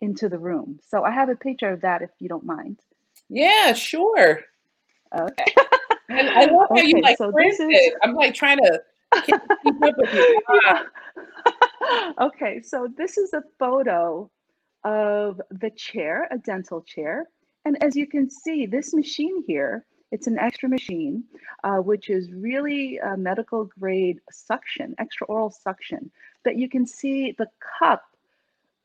into 0.01 0.29
the 0.29 0.39
room. 0.39 0.79
So 0.87 1.05
I 1.05 1.11
have 1.11 1.29
a 1.29 1.37
picture 1.37 1.71
of 1.71 1.81
that 1.83 2.03
if 2.03 2.11
you 2.19 2.29
don't 2.29 2.45
mind. 2.45 2.81
Yeah, 3.29 3.73
sure. 3.73 4.45
Okay. 5.15 5.55
And 6.11 6.31
I 6.31 6.45
love 6.47 6.69
how 6.71 6.77
okay, 6.77 6.87
you 6.87 7.01
like 7.03 7.19
so 7.19 7.33
this 7.37 7.61
is... 7.61 7.93
I'm 8.03 8.15
like 8.15 8.35
trying 8.35 8.59
to 8.59 8.83
keep 9.25 9.83
up 9.83 9.97
with 9.97 10.15
you. 10.15 10.41
okay, 12.21 12.63
so 12.63 12.89
this 12.97 13.19
is 13.19 13.33
a 13.33 13.43
photo 13.59 14.31
of 14.85 15.41
the 15.51 15.71
chair, 15.71 16.29
a 16.31 16.39
dental 16.39 16.83
chair. 16.83 17.27
And 17.65 17.83
as 17.83 17.97
you 17.97 18.07
can 18.07 18.31
see, 18.31 18.67
this 18.67 18.95
machine 18.95 19.43
here, 19.47 19.85
it's 20.11 20.27
an 20.27 20.39
extra 20.39 20.69
machine, 20.69 21.25
uh, 21.65 21.77
which 21.77 22.09
is 22.09 22.33
really 22.33 22.99
a 22.99 23.17
medical 23.17 23.65
grade 23.65 24.21
suction, 24.31 24.95
extra 24.99 25.27
oral 25.27 25.51
suction, 25.51 26.11
that 26.45 26.57
you 26.57 26.69
can 26.69 26.87
see 26.87 27.33
the 27.33 27.49
cup 27.79 28.05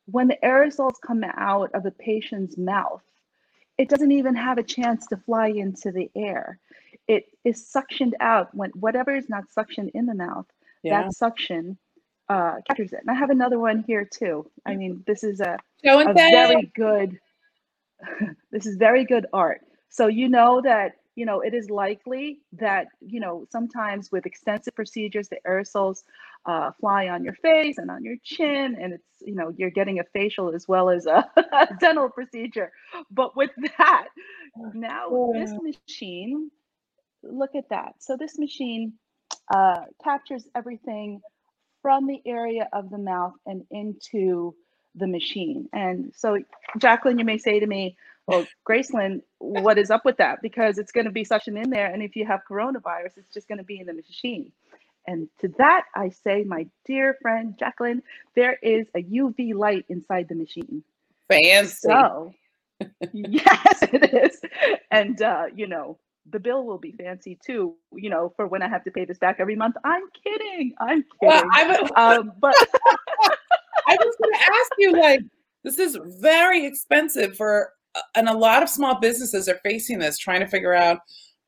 when 0.06 0.28
the 0.28 0.36
aerosols 0.44 0.94
come 1.04 1.24
out 1.36 1.70
of 1.72 1.86
a 1.86 1.90
patient's 1.90 2.58
mouth. 2.58 3.02
It 3.78 3.88
doesn't 3.88 4.12
even 4.12 4.34
have 4.34 4.58
a 4.58 4.62
chance 4.62 5.06
to 5.08 5.16
fly 5.16 5.48
into 5.48 5.90
the 5.90 6.10
air. 6.14 6.58
It 7.08 7.26
is 7.44 7.70
suctioned 7.74 8.12
out 8.20 8.54
when 8.54 8.70
whatever 8.70 9.14
is 9.14 9.28
not 9.28 9.44
suctioned 9.56 9.90
in 9.94 10.06
the 10.06 10.14
mouth, 10.14 10.46
yeah. 10.82 11.02
that 11.02 11.14
suction 11.14 11.76
uh, 12.28 12.56
captures 12.66 12.92
it. 12.92 13.00
And 13.00 13.10
I 13.10 13.14
have 13.14 13.30
another 13.30 13.58
one 13.58 13.84
here 13.86 14.04
too. 14.04 14.50
I 14.64 14.76
mean, 14.76 15.02
this 15.06 15.24
is 15.24 15.40
a, 15.40 15.58
a 15.84 16.12
very 16.14 16.70
good, 16.74 17.18
this 18.50 18.66
is 18.66 18.76
very 18.76 19.04
good 19.04 19.26
art. 19.32 19.62
So 19.88 20.06
you 20.06 20.28
know 20.28 20.60
that, 20.62 20.92
you 21.14 21.26
know, 21.26 21.40
it 21.40 21.54
is 21.54 21.70
likely 21.70 22.40
that, 22.54 22.88
you 23.00 23.20
know, 23.20 23.46
sometimes 23.50 24.10
with 24.10 24.26
extensive 24.26 24.74
procedures, 24.74 25.28
the 25.28 25.38
aerosols 25.46 26.02
uh, 26.46 26.70
fly 26.80 27.08
on 27.08 27.24
your 27.24 27.34
face 27.34 27.78
and 27.78 27.90
on 27.90 28.04
your 28.04 28.16
chin, 28.22 28.76
and 28.80 28.94
it's, 28.94 29.08
you 29.20 29.34
know, 29.34 29.52
you're 29.56 29.70
getting 29.70 29.98
a 29.98 30.04
facial 30.12 30.54
as 30.54 30.68
well 30.68 30.90
as 30.90 31.06
a, 31.06 31.28
dental 31.80 32.08
procedure. 32.08 32.72
But 33.10 33.36
with 33.36 33.50
that, 33.78 34.08
now 34.74 35.32
this 35.32 35.52
machine, 35.60 36.50
look 37.22 37.54
at 37.54 37.68
that. 37.70 37.94
So 38.00 38.16
this 38.16 38.38
machine 38.38 38.94
uh, 39.52 39.82
captures 40.02 40.46
everything 40.54 41.20
from 41.82 42.06
the 42.06 42.20
area 42.26 42.68
of 42.72 42.90
the 42.90 42.98
mouth 42.98 43.34
and 43.46 43.62
into 43.70 44.54
the 44.94 45.06
machine. 45.06 45.68
And 45.72 46.12
so, 46.16 46.38
Jacqueline, 46.78 47.18
you 47.18 47.24
may 47.24 47.38
say 47.38 47.60
to 47.60 47.66
me, 47.66 47.96
well, 48.26 48.46
Gracelyn, 48.66 49.20
what 49.38 49.76
is 49.76 49.90
up 49.90 50.04
with 50.04 50.16
that? 50.16 50.40
Because 50.40 50.78
it's 50.78 50.92
going 50.92 51.04
to 51.04 51.12
be 51.12 51.24
suction 51.24 51.56
in 51.58 51.68
there. 51.68 51.92
And 51.92 52.02
if 52.02 52.16
you 52.16 52.24
have 52.26 52.40
coronavirus, 52.50 53.18
it's 53.18 53.34
just 53.34 53.48
going 53.48 53.58
to 53.58 53.64
be 53.64 53.80
in 53.80 53.86
the 53.86 53.92
machine. 53.92 54.50
And 55.06 55.28
to 55.40 55.48
that, 55.58 55.84
I 55.94 56.10
say, 56.10 56.44
my 56.44 56.66
dear 56.86 57.16
friend 57.20 57.54
Jacqueline, 57.58 58.02
there 58.34 58.58
is 58.62 58.86
a 58.94 59.02
UV 59.02 59.54
light 59.54 59.84
inside 59.88 60.28
the 60.28 60.34
machine. 60.34 60.82
Fancy. 61.30 61.74
So, 61.88 62.34
yes, 63.12 63.82
it 63.82 64.14
is. 64.14 64.40
And, 64.90 65.20
uh, 65.20 65.46
you 65.54 65.66
know, 65.66 65.98
the 66.30 66.40
bill 66.40 66.64
will 66.64 66.78
be 66.78 66.92
fancy 66.92 67.38
too, 67.44 67.74
you 67.92 68.08
know, 68.08 68.32
for 68.36 68.46
when 68.46 68.62
I 68.62 68.68
have 68.68 68.84
to 68.84 68.90
pay 68.90 69.04
this 69.04 69.18
back 69.18 69.36
every 69.38 69.56
month. 69.56 69.76
I'm 69.84 70.02
kidding. 70.22 70.72
I'm 70.80 71.04
kidding. 71.20 71.20
Well, 71.20 71.44
I 71.52 72.16
um, 72.16 72.32
but 72.40 72.54
I 73.86 73.96
was 73.96 74.16
going 74.22 74.32
to 74.32 74.40
ask 74.40 74.72
you, 74.78 74.92
like, 74.92 75.20
this 75.62 75.78
is 75.78 75.98
very 76.20 76.64
expensive 76.64 77.36
for, 77.36 77.70
uh, 77.94 78.00
and 78.14 78.28
a 78.28 78.36
lot 78.36 78.62
of 78.62 78.68
small 78.68 78.98
businesses 79.00 79.48
are 79.48 79.60
facing 79.62 79.98
this, 79.98 80.18
trying 80.18 80.40
to 80.40 80.46
figure 80.46 80.74
out, 80.74 81.00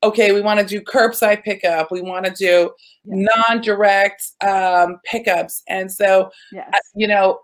okay, 0.02 0.32
we 0.32 0.40
want 0.40 0.60
to 0.60 0.66
do 0.66 0.80
curbside 0.80 1.42
pickup, 1.42 1.90
we 1.90 2.02
want 2.02 2.26
to 2.26 2.32
do 2.32 2.70
yes. 3.04 3.28
non-direct 3.36 4.22
um, 4.46 4.98
pickups, 5.04 5.62
and 5.68 5.90
so, 5.90 6.30
yes. 6.52 6.68
uh, 6.72 6.78
you 6.94 7.06
know, 7.06 7.40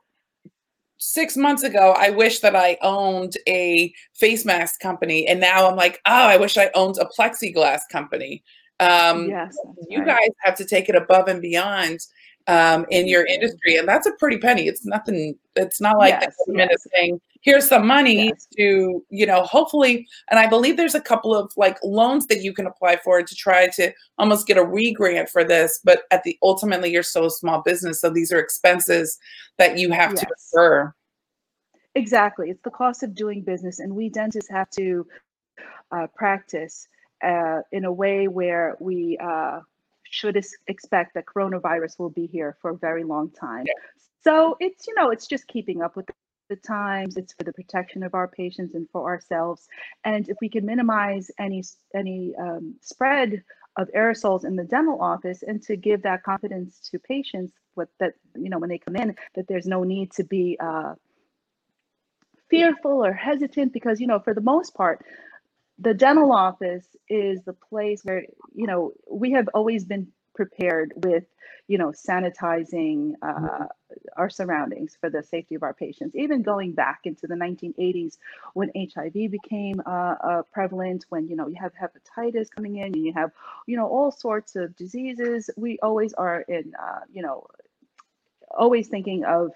six 1.05 1.37
months 1.37 1.65
ago, 1.65 1.95
I 1.99 2.11
wish 2.11 2.39
that 2.41 2.55
I 2.55 2.79
owned 2.81 3.37
a 3.49 3.93
face 4.15 4.45
mask 4.45 4.79
company. 4.79 5.27
And 5.27 5.41
now 5.41 5.69
I'm 5.69 5.75
like, 5.75 6.01
oh, 6.07 6.13
I 6.13 6.37
wish 6.37 6.57
I 6.57 6.71
owned 6.77 6.97
a 6.99 7.07
plexiglass 7.07 7.81
company. 7.91 8.45
Um, 8.79 9.29
yes, 9.29 9.57
you 9.89 9.99
right. 9.99 10.07
guys 10.07 10.29
have 10.45 10.55
to 10.59 10.65
take 10.65 10.89
it 10.89 10.95
above 10.95 11.27
and 11.27 11.43
beyond 11.43 11.99
um, 12.47 12.87
in 12.91 13.09
your 13.09 13.27
industry. 13.27 13.79
And 13.79 13.89
that's 13.89 14.07
a 14.07 14.13
pretty 14.13 14.39
penny. 14.39 14.69
It's 14.69 14.87
nothing, 14.87 15.37
it's 15.57 15.81
not 15.81 15.99
like 15.99 16.15
yes, 16.21 16.37
the 16.47 16.53
government 16.53 16.71
yes. 16.71 16.87
is 16.87 16.93
saying, 16.95 17.21
here's 17.43 17.69
some 17.69 17.87
money 17.87 18.27
yes. 18.27 18.47
to, 18.57 19.05
you 19.11 19.27
know, 19.27 19.43
hopefully, 19.43 20.07
and 20.31 20.41
I 20.41 20.49
believe 20.49 20.77
there's 20.77 20.95
a 20.95 21.01
couple 21.01 21.35
of 21.35 21.53
like 21.57 21.77
loans 21.83 22.27
that 22.29 22.43
you 22.43 22.53
can 22.55 22.67
apply 22.67 22.97
for 22.97 23.23
to 23.23 23.35
try 23.35 23.69
to 23.69 23.93
almost 24.17 24.47
get 24.47 24.57
a 24.57 24.65
re-grant 24.65 25.29
for 25.29 25.45
this. 25.45 25.81
But 25.85 26.03
at 26.11 26.23
the 26.23 26.39
ultimately, 26.43 26.91
you're 26.93 27.03
still 27.03 27.27
a 27.27 27.31
small 27.31 27.61
business. 27.63 28.01
So 28.01 28.11
these 28.11 28.33
are 28.33 28.39
expenses 28.39 29.19
that 29.59 29.79
you 29.79 29.91
have 29.91 30.15
to 30.15 30.27
incur. 30.55 30.95
Exactly. 31.95 32.49
It's 32.49 32.63
the 32.63 32.71
cost 32.71 33.03
of 33.03 33.15
doing 33.15 33.43
business. 33.43 33.81
And 33.81 33.95
we 33.95 34.09
dentists 34.09 34.51
have 34.51 34.71
to 34.71 35.07
uh, 35.91 36.07
practice 36.15 36.89
uh, 37.23 37.61
in 37.73 37.85
a 37.85 37.93
way 37.93 38.29
where 38.29 38.77
we 38.81 39.19
uh, 39.19 39.61
should 40.05 40.43
expect 40.69 41.15
that 41.15 41.27
coronavirus 41.27 41.99
will 41.99 42.11
be 42.11 42.27
here 42.27 42.57
for 42.63 42.71
a 42.71 42.77
very 42.79 43.05
long 43.05 43.31
time. 43.31 43.67
Yeah. 43.67 43.73
So 44.25 44.57
it's, 44.61 44.87
you 44.87 44.95
know, 44.95 45.11
it's 45.11 45.27
just 45.27 45.47
keeping 45.49 45.83
up 45.83 45.97
with 45.97 46.07
the 46.53 46.61
times. 46.61 47.17
It's 47.17 47.33
for 47.33 47.45
the 47.45 47.53
protection 47.53 48.03
of 48.03 48.15
our 48.15 48.29
patients 48.29 48.75
and 48.75 48.89
for 48.91 49.09
ourselves. 49.09 49.67
And 50.05 50.29
if 50.29 50.37
we 50.41 50.49
can 50.49 50.67
minimize 50.67 51.31
any 51.39 51.63
any 51.95 52.35
um, 52.39 52.77
spread 52.81 53.43
of 53.77 53.89
aerosols 53.97 54.45
in 54.45 54.57
the 54.57 54.65
dental 54.65 55.01
office 55.01 55.43
and 55.43 55.63
to 55.63 55.77
give 55.77 56.03
that 56.03 56.23
confidence 56.23 56.79
to 56.91 56.99
patients 56.99 57.55
what 57.75 57.89
that 58.01 58.13
you 58.37 58.51
know 58.51 58.59
when 58.59 58.69
they 58.69 58.79
come 58.79 58.97
in 58.97 59.17
that 59.35 59.49
there's 59.49 59.67
no 59.67 59.83
need 59.83 60.13
to 60.13 60.25
be 60.25 60.59
uh, 60.61 60.93
fearful 62.51 63.03
or 63.05 63.15
hesitant 63.15 63.73
because 63.73 63.99
you 63.99 64.07
know 64.07 64.21
for 64.21 64.35
the 64.35 64.43
most 64.43 64.75
part 64.75 65.03
the 65.79 65.95
dental 65.95 66.33
office 66.33 66.87
is 67.09 67.43
the 67.45 67.55
place 67.55 68.03
where 68.05 68.25
you 68.55 68.67
know 68.67 68.93
we 69.11 69.33
have 69.33 69.49
always 69.55 69.87
been 69.87 70.07
prepared 70.35 70.93
with 70.97 71.25
you 71.67 71.79
know 71.79 71.93
sanitizing 72.09 73.13
uh, 73.23 73.33
mm-hmm. 73.33 73.63
Our 74.17 74.31
surroundings 74.31 74.97
for 75.01 75.11
the 75.11 75.23
safety 75.23 75.55
of 75.55 75.63
our 75.63 75.75
patients 75.75 76.15
even 76.17 76.43
going 76.43 76.73
back 76.73 77.01
into 77.05 77.27
the 77.27 77.35
1980s 77.35 78.19
when 78.55 78.71
hiv 78.75 79.13
became 79.13 79.81
uh, 79.87 80.15
uh, 80.23 80.43
prevalent 80.53 81.05
when 81.09 81.29
you 81.29 81.37
know 81.37 81.47
you 81.47 81.57
have 81.61 81.73
hepatitis 81.75 82.49
coming 82.51 82.77
in 82.77 82.87
and 82.87 82.97
you 82.97 83.13
have 83.13 83.31
you 83.67 83.77
know 83.77 83.87
all 83.87 84.11
sorts 84.11 84.57
of 84.57 84.75
diseases 84.77 85.51
we 85.57 85.79
always 85.81 86.13
are 86.15 86.41
in 86.43 86.73
uh, 86.81 87.01
you 87.13 87.23
know 87.23 87.47
always 88.57 88.89
thinking 88.89 89.25
of 89.25 89.53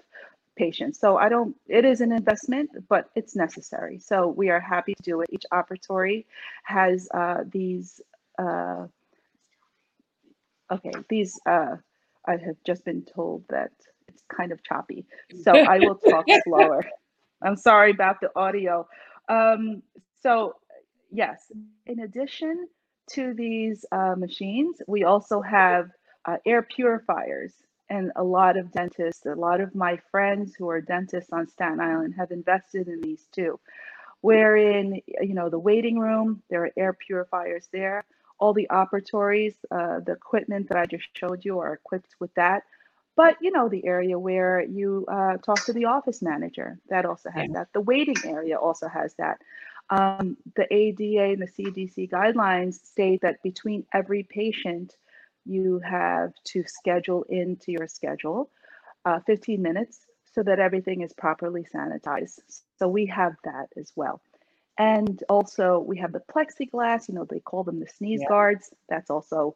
patients. 0.57 0.99
So 0.99 1.17
I 1.17 1.29
don't, 1.29 1.55
it 1.67 1.85
is 1.85 2.01
an 2.01 2.11
investment, 2.11 2.71
but 2.89 3.09
it's 3.15 3.35
necessary. 3.35 3.99
So 3.99 4.27
we 4.27 4.49
are 4.49 4.59
happy 4.59 4.95
to 4.95 5.03
do 5.03 5.21
it. 5.21 5.29
Each 5.31 5.45
operatory 5.53 6.25
has 6.63 7.07
uh, 7.13 7.43
these, 7.49 8.01
uh, 8.37 8.87
okay, 10.71 10.91
these, 11.09 11.39
uh, 11.45 11.77
I 12.25 12.31
have 12.31 12.57
just 12.65 12.83
been 12.83 13.03
told 13.03 13.45
that 13.49 13.71
it's 14.17 14.35
kind 14.35 14.51
of 14.51 14.63
choppy. 14.63 15.05
So 15.35 15.61
I 15.65 15.79
will 15.79 15.95
talk 15.95 16.33
slower. 16.33 16.83
I'm 17.43 17.55
sorry 17.55 17.91
about 17.91 18.19
the 18.21 18.29
audio. 18.35 18.87
Um, 19.29 19.83
so 20.21 20.55
yes, 21.11 21.51
in 21.85 21.99
addition 22.01 22.67
to 23.11 23.33
these 23.33 23.85
uh, 23.91 24.15
machines, 24.17 24.81
we 24.87 25.03
also 25.03 25.41
have 25.41 25.89
uh, 26.25 26.37
air 26.45 26.63
purifiers 26.63 27.53
and 27.89 28.11
a 28.17 28.23
lot 28.23 28.57
of 28.57 28.71
dentists, 28.73 29.25
a 29.25 29.35
lot 29.35 29.61
of 29.61 29.73
my 29.75 29.97
friends 30.11 30.55
who 30.57 30.69
are 30.69 30.81
dentists 30.81 31.31
on 31.31 31.47
Staten 31.47 31.79
Island 31.79 32.15
have 32.17 32.31
invested 32.31 32.87
in 32.89 33.01
these 33.01 33.27
too. 33.33 33.59
Wherein, 34.21 35.01
you 35.21 35.33
know, 35.33 35.49
the 35.49 35.59
waiting 35.59 35.99
room, 35.99 36.41
there 36.49 36.65
are 36.65 36.71
air 36.77 36.93
purifiers 36.93 37.69
there. 37.71 38.05
All 38.39 38.53
the 38.53 38.67
operatories, 38.71 39.55
uh, 39.71 39.99
the 40.05 40.13
equipment 40.13 40.67
that 40.69 40.77
I 40.77 40.85
just 40.85 41.05
showed 41.13 41.45
you 41.45 41.59
are 41.59 41.73
equipped 41.73 42.15
with 42.19 42.33
that. 42.35 42.63
But 43.17 43.37
you 43.41 43.51
know, 43.51 43.67
the 43.67 43.85
area 43.85 44.17
where 44.17 44.61
you 44.61 45.03
uh, 45.11 45.37
talk 45.37 45.65
to 45.65 45.73
the 45.73 45.85
office 45.85 46.21
manager, 46.21 46.79
that 46.89 47.03
also 47.05 47.31
has 47.31 47.47
yeah. 47.47 47.53
that. 47.55 47.73
The 47.73 47.81
waiting 47.81 48.15
area 48.23 48.57
also 48.57 48.87
has 48.87 49.13
that. 49.15 49.39
Um, 49.89 50.37
the 50.55 50.71
ADA 50.71 51.33
and 51.33 51.41
the 51.41 51.47
CDC 51.47 52.11
guidelines 52.11 52.75
state 52.85 53.21
that 53.21 53.41
between 53.41 53.85
every 53.93 54.23
patient, 54.23 54.95
you 55.45 55.79
have 55.79 56.33
to 56.45 56.63
schedule 56.67 57.23
into 57.29 57.71
your 57.71 57.87
schedule 57.87 58.51
uh, 59.05 59.19
15 59.25 59.61
minutes 59.61 59.99
so 60.33 60.43
that 60.43 60.59
everything 60.59 61.01
is 61.01 61.13
properly 61.13 61.65
sanitized. 61.73 62.39
So 62.77 62.87
we 62.87 63.07
have 63.07 63.33
that 63.45 63.69
as 63.77 63.91
well. 63.95 64.21
And 64.77 65.23
also 65.27 65.79
we 65.79 65.97
have 65.97 66.11
the 66.11 66.21
plexiglass, 66.31 67.07
you 67.07 67.15
know, 67.15 67.25
they 67.25 67.39
call 67.39 67.63
them 67.63 67.79
the 67.79 67.87
sneeze 67.87 68.21
yeah. 68.21 68.27
guards. 68.27 68.69
That's 68.89 69.09
also 69.09 69.55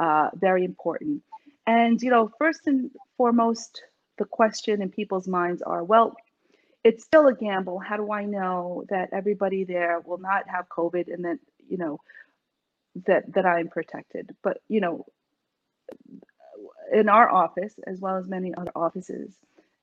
uh, 0.00 0.30
very 0.34 0.64
important. 0.64 1.22
And, 1.68 2.00
you 2.00 2.10
know, 2.10 2.32
first 2.38 2.66
and 2.66 2.90
foremost, 3.18 3.82
the 4.16 4.24
question 4.24 4.80
in 4.80 4.88
people's 4.88 5.28
minds 5.28 5.60
are, 5.60 5.84
well, 5.84 6.16
it's 6.82 7.04
still 7.04 7.26
a 7.26 7.34
gamble. 7.34 7.78
How 7.78 7.98
do 7.98 8.10
I 8.10 8.24
know 8.24 8.84
that 8.88 9.10
everybody 9.12 9.64
there 9.64 10.00
will 10.00 10.16
not 10.16 10.48
have 10.48 10.70
COVID 10.70 11.12
and 11.12 11.26
that, 11.26 11.38
you 11.68 11.76
know, 11.76 12.00
that 13.06 13.34
that 13.34 13.44
I'm 13.44 13.68
protected? 13.68 14.34
But, 14.42 14.62
you 14.66 14.80
know, 14.80 15.04
in 16.90 17.10
our 17.10 17.28
office, 17.30 17.74
as 17.86 18.00
well 18.00 18.16
as 18.16 18.26
many 18.26 18.54
other 18.54 18.72
offices, 18.74 19.34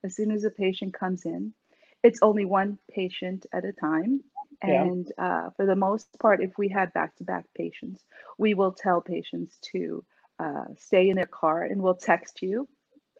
as 0.04 0.16
soon 0.16 0.32
as 0.32 0.44
a 0.44 0.50
patient 0.50 0.96
comes 0.96 1.24
in, 1.24 1.54
it's 2.02 2.20
only 2.24 2.46
one 2.46 2.80
patient 2.92 3.46
at 3.54 3.64
a 3.64 3.74
time. 3.74 4.24
And 4.64 5.12
uh, 5.20 5.52
for 5.56 5.68
the 5.68 5.76
most 5.76 6.08
part, 6.20 6.42
if 6.42 6.58
we 6.58 6.70
had 6.70 6.94
back 6.94 7.16
to 7.18 7.24
back 7.24 7.46
patients, 7.56 8.02
we 8.40 8.56
will 8.56 8.72
tell 8.72 9.02
patients 9.02 9.56
to 9.74 10.04
uh, 10.40 10.66
stay 10.78 11.10
in 11.10 11.16
their 11.16 11.26
car 11.26 11.64
and 11.64 11.82
we'll 11.82 11.96
text 11.96 12.42
you 12.42 12.68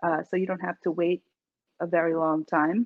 uh, 0.04 0.24
so 0.24 0.36
you 0.36 0.46
don't 0.46 0.62
have 0.62 0.80
to 0.82 0.92
wait 0.92 1.24
a 1.80 1.88
very 1.88 2.16
long 2.16 2.46
time 2.46 2.86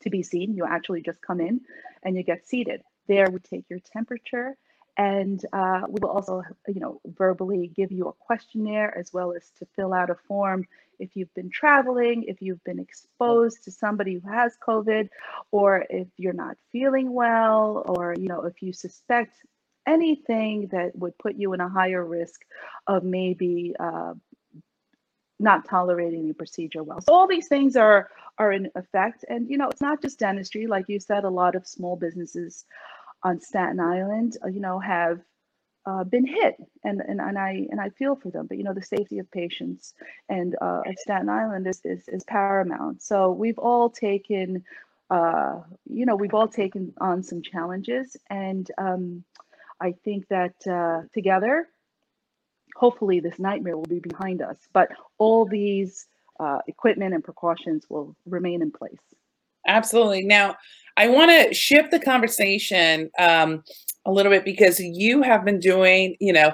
to 0.00 0.10
be 0.10 0.22
seen. 0.22 0.54
You 0.54 0.66
actually 0.66 1.02
just 1.02 1.20
come 1.20 1.40
in 1.40 1.60
and 2.02 2.16
you 2.16 2.22
get 2.22 2.46
seated. 2.46 2.82
There, 3.08 3.30
we 3.30 3.38
take 3.40 3.64
your 3.68 3.80
temperature 3.80 4.56
and 4.96 5.44
uh, 5.52 5.82
we 5.88 5.98
will 6.00 6.10
also, 6.10 6.42
you 6.66 6.80
know, 6.80 7.00
verbally 7.04 7.70
give 7.74 7.92
you 7.92 8.08
a 8.08 8.12
questionnaire 8.12 8.96
as 8.96 9.12
well 9.12 9.32
as 9.32 9.50
to 9.58 9.66
fill 9.76 9.92
out 9.92 10.10
a 10.10 10.14
form 10.26 10.66
if 10.98 11.10
you've 11.14 11.32
been 11.34 11.50
traveling, 11.50 12.24
if 12.24 12.40
you've 12.40 12.64
been 12.64 12.78
exposed 12.78 13.64
to 13.64 13.70
somebody 13.70 14.14
who 14.14 14.28
has 14.28 14.56
COVID, 14.66 15.10
or 15.50 15.84
if 15.90 16.08
you're 16.16 16.32
not 16.32 16.56
feeling 16.72 17.12
well, 17.12 17.84
or 17.86 18.14
you 18.18 18.28
know, 18.28 18.44
if 18.44 18.62
you 18.62 18.72
suspect 18.72 19.34
anything 19.86 20.68
that 20.72 20.96
would 20.96 21.16
put 21.18 21.36
you 21.36 21.52
in 21.52 21.60
a 21.60 21.68
higher 21.68 22.04
risk 22.04 22.44
of 22.86 23.04
maybe 23.04 23.74
uh, 23.78 24.14
not 25.38 25.68
tolerating 25.68 26.28
the 26.28 26.34
procedure 26.34 26.82
well. 26.82 27.00
So 27.00 27.12
all 27.12 27.26
these 27.26 27.48
things 27.48 27.76
are 27.76 28.10
are 28.38 28.52
in 28.52 28.70
effect, 28.74 29.24
and 29.28 29.48
you 29.48 29.58
know, 29.58 29.68
it's 29.68 29.80
not 29.80 30.02
just 30.02 30.18
dentistry. 30.18 30.66
Like 30.66 30.88
you 30.88 31.00
said, 31.00 31.24
a 31.24 31.30
lot 31.30 31.54
of 31.54 31.66
small 31.66 31.96
businesses 31.96 32.64
on 33.22 33.40
Staten 33.40 33.80
Island, 33.80 34.36
uh, 34.44 34.48
you 34.48 34.60
know, 34.60 34.78
have 34.78 35.20
uh, 35.86 36.04
been 36.04 36.26
hit, 36.26 36.56
and, 36.84 37.00
and 37.00 37.20
and 37.20 37.38
I 37.38 37.66
and 37.70 37.80
I 37.80 37.90
feel 37.90 38.16
for 38.16 38.30
them. 38.30 38.46
But 38.46 38.58
you 38.58 38.64
know, 38.64 38.74
the 38.74 38.82
safety 38.82 39.18
of 39.18 39.30
patients 39.30 39.94
and 40.28 40.56
uh, 40.60 40.82
of 40.86 40.98
Staten 40.98 41.28
Island 41.28 41.66
is, 41.66 41.80
is 41.84 42.08
is 42.08 42.24
paramount. 42.24 43.02
So 43.02 43.30
we've 43.30 43.58
all 43.58 43.88
taken, 43.90 44.64
uh, 45.10 45.60
you 45.88 46.06
know, 46.06 46.16
we've 46.16 46.34
all 46.34 46.48
taken 46.48 46.92
on 46.98 47.22
some 47.22 47.42
challenges, 47.42 48.16
and 48.30 48.70
um, 48.78 49.24
I 49.80 49.94
think 50.04 50.26
that 50.28 50.54
uh, 50.66 51.06
together, 51.12 51.68
hopefully, 52.76 53.20
this 53.20 53.38
nightmare 53.38 53.76
will 53.76 53.84
be 53.84 54.00
behind 54.00 54.42
us. 54.42 54.56
But 54.72 54.88
all 55.18 55.44
these 55.44 56.06
uh, 56.40 56.58
equipment 56.66 57.14
and 57.14 57.24
precautions 57.24 57.86
will 57.88 58.14
remain 58.26 58.62
in 58.62 58.70
place. 58.70 58.98
Absolutely. 59.66 60.24
Now, 60.24 60.56
I 60.96 61.08
want 61.08 61.30
to 61.30 61.52
shift 61.52 61.90
the 61.90 61.98
conversation 61.98 63.10
um, 63.18 63.62
a 64.06 64.12
little 64.12 64.30
bit 64.30 64.44
because 64.44 64.80
you 64.80 65.22
have 65.22 65.44
been 65.44 65.58
doing, 65.58 66.16
you 66.20 66.32
know, 66.32 66.52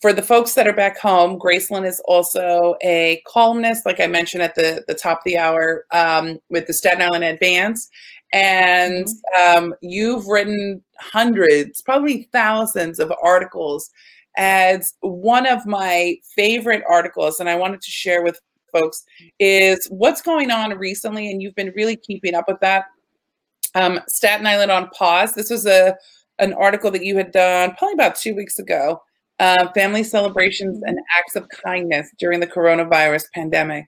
for 0.00 0.12
the 0.12 0.22
folks 0.22 0.52
that 0.54 0.66
are 0.68 0.74
back 0.74 0.98
home, 0.98 1.38
Gracelyn 1.38 1.86
is 1.86 2.00
also 2.04 2.76
a 2.82 3.22
columnist, 3.26 3.86
like 3.86 4.00
I 4.00 4.06
mentioned 4.06 4.42
at 4.42 4.54
the, 4.54 4.84
the 4.86 4.94
top 4.94 5.18
of 5.18 5.24
the 5.24 5.38
hour 5.38 5.86
um, 5.92 6.38
with 6.50 6.66
the 6.66 6.74
Staten 6.74 7.00
Island 7.00 7.24
Advance. 7.24 7.88
And 8.32 9.06
mm-hmm. 9.06 9.64
um, 9.64 9.74
you've 9.80 10.26
written 10.26 10.82
hundreds, 11.00 11.82
probably 11.82 12.28
thousands 12.32 12.98
of 12.98 13.12
articles. 13.22 13.90
As 14.36 14.94
one 15.00 15.46
of 15.46 15.64
my 15.64 16.16
favorite 16.34 16.82
articles, 16.88 17.38
and 17.38 17.48
I 17.48 17.54
wanted 17.54 17.80
to 17.82 17.90
share 17.90 18.22
with 18.22 18.40
folks, 18.72 19.04
is 19.38 19.86
what's 19.86 20.20
going 20.20 20.50
on 20.50 20.76
recently. 20.76 21.30
And 21.30 21.40
you've 21.40 21.54
been 21.54 21.72
really 21.76 21.96
keeping 21.96 22.34
up 22.34 22.46
with 22.48 22.58
that. 22.60 22.86
Um, 23.76 24.00
Staten 24.08 24.46
Island 24.46 24.72
on 24.72 24.88
pause. 24.90 25.34
This 25.34 25.50
was 25.50 25.66
a 25.66 25.96
an 26.40 26.52
article 26.54 26.90
that 26.90 27.04
you 27.04 27.16
had 27.16 27.30
done 27.30 27.74
probably 27.78 27.94
about 27.94 28.16
two 28.16 28.34
weeks 28.34 28.58
ago 28.58 29.00
uh, 29.40 29.70
family 29.72 30.04
celebrations 30.04 30.80
and 30.86 30.98
acts 31.18 31.36
of 31.36 31.48
kindness 31.48 32.10
during 32.18 32.40
the 32.40 32.46
coronavirus 32.46 33.24
pandemic. 33.34 33.86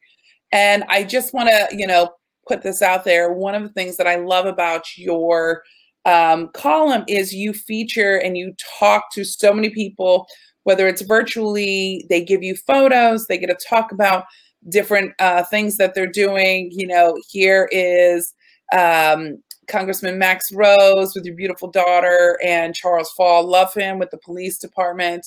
And 0.52 0.84
I 0.88 1.04
just 1.04 1.34
want 1.34 1.48
to, 1.48 1.76
you 1.76 1.86
know, 1.86 2.10
put 2.46 2.62
this 2.62 2.82
out 2.82 3.04
there. 3.04 3.32
One 3.32 3.54
of 3.54 3.62
the 3.62 3.70
things 3.70 3.96
that 3.96 4.06
I 4.06 4.16
love 4.16 4.46
about 4.46 4.84
your 4.96 5.62
um, 6.06 6.48
column 6.54 7.04
is 7.08 7.34
you 7.34 7.52
feature 7.52 8.16
and 8.16 8.38
you 8.38 8.54
talk 8.78 9.12
to 9.12 9.24
so 9.24 9.52
many 9.52 9.70
people, 9.70 10.26
whether 10.62 10.86
it's 10.86 11.02
virtually, 11.02 12.06
they 12.08 12.24
give 12.24 12.44
you 12.44 12.54
photos, 12.54 13.26
they 13.26 13.36
get 13.36 13.48
to 13.48 13.68
talk 13.68 13.90
about 13.90 14.24
different 14.68 15.12
uh, 15.18 15.42
things 15.44 15.76
that 15.76 15.94
they're 15.94 16.06
doing. 16.06 16.70
You 16.72 16.86
know, 16.86 17.16
here 17.28 17.68
is 17.72 18.32
um, 18.72 19.42
Congressman 19.66 20.16
Max 20.16 20.52
Rose 20.52 21.12
with 21.14 21.24
your 21.24 21.34
beautiful 21.34 21.70
daughter 21.70 22.38
and 22.42 22.72
Charles 22.72 23.10
Fall. 23.12 23.44
Love 23.44 23.74
him 23.74 23.98
with 23.98 24.10
the 24.10 24.18
police 24.18 24.58
department, 24.58 25.26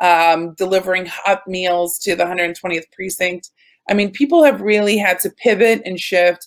um, 0.00 0.54
delivering 0.54 1.06
hot 1.06 1.42
meals 1.48 1.98
to 1.98 2.14
the 2.14 2.24
120th 2.24 2.90
precinct. 2.92 3.50
I 3.90 3.94
mean, 3.94 4.12
people 4.12 4.44
have 4.44 4.60
really 4.60 4.96
had 4.96 5.18
to 5.20 5.30
pivot 5.30 5.82
and 5.84 5.98
shift 5.98 6.46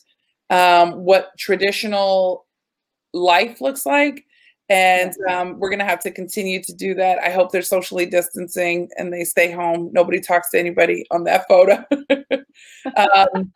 um, 0.50 0.94
what 0.94 1.32
traditional 1.38 2.45
life 3.16 3.62
looks 3.62 3.86
like. 3.86 4.26
And 4.68 5.14
um, 5.30 5.60
we're 5.60 5.70
going 5.70 5.80
to 5.80 5.86
have 5.86 6.00
to 6.02 6.12
continue 6.12 6.62
to 6.64 6.74
do 6.74 6.96
that. 6.96 7.20
I 7.20 7.30
hope 7.30 7.52
they're 7.52 7.62
socially 7.62 8.08
distancing 8.08 8.90
and 8.98 9.14
they 9.14 9.24
stay 9.24 9.52
home. 9.52 9.92
Nobody 9.94 10.20
talks 10.20 10.50
to 10.52 10.60
anybody 10.60 11.06
on 11.12 11.24
that 11.26 11.46
photo. 11.50 11.86
um, 12.98 13.54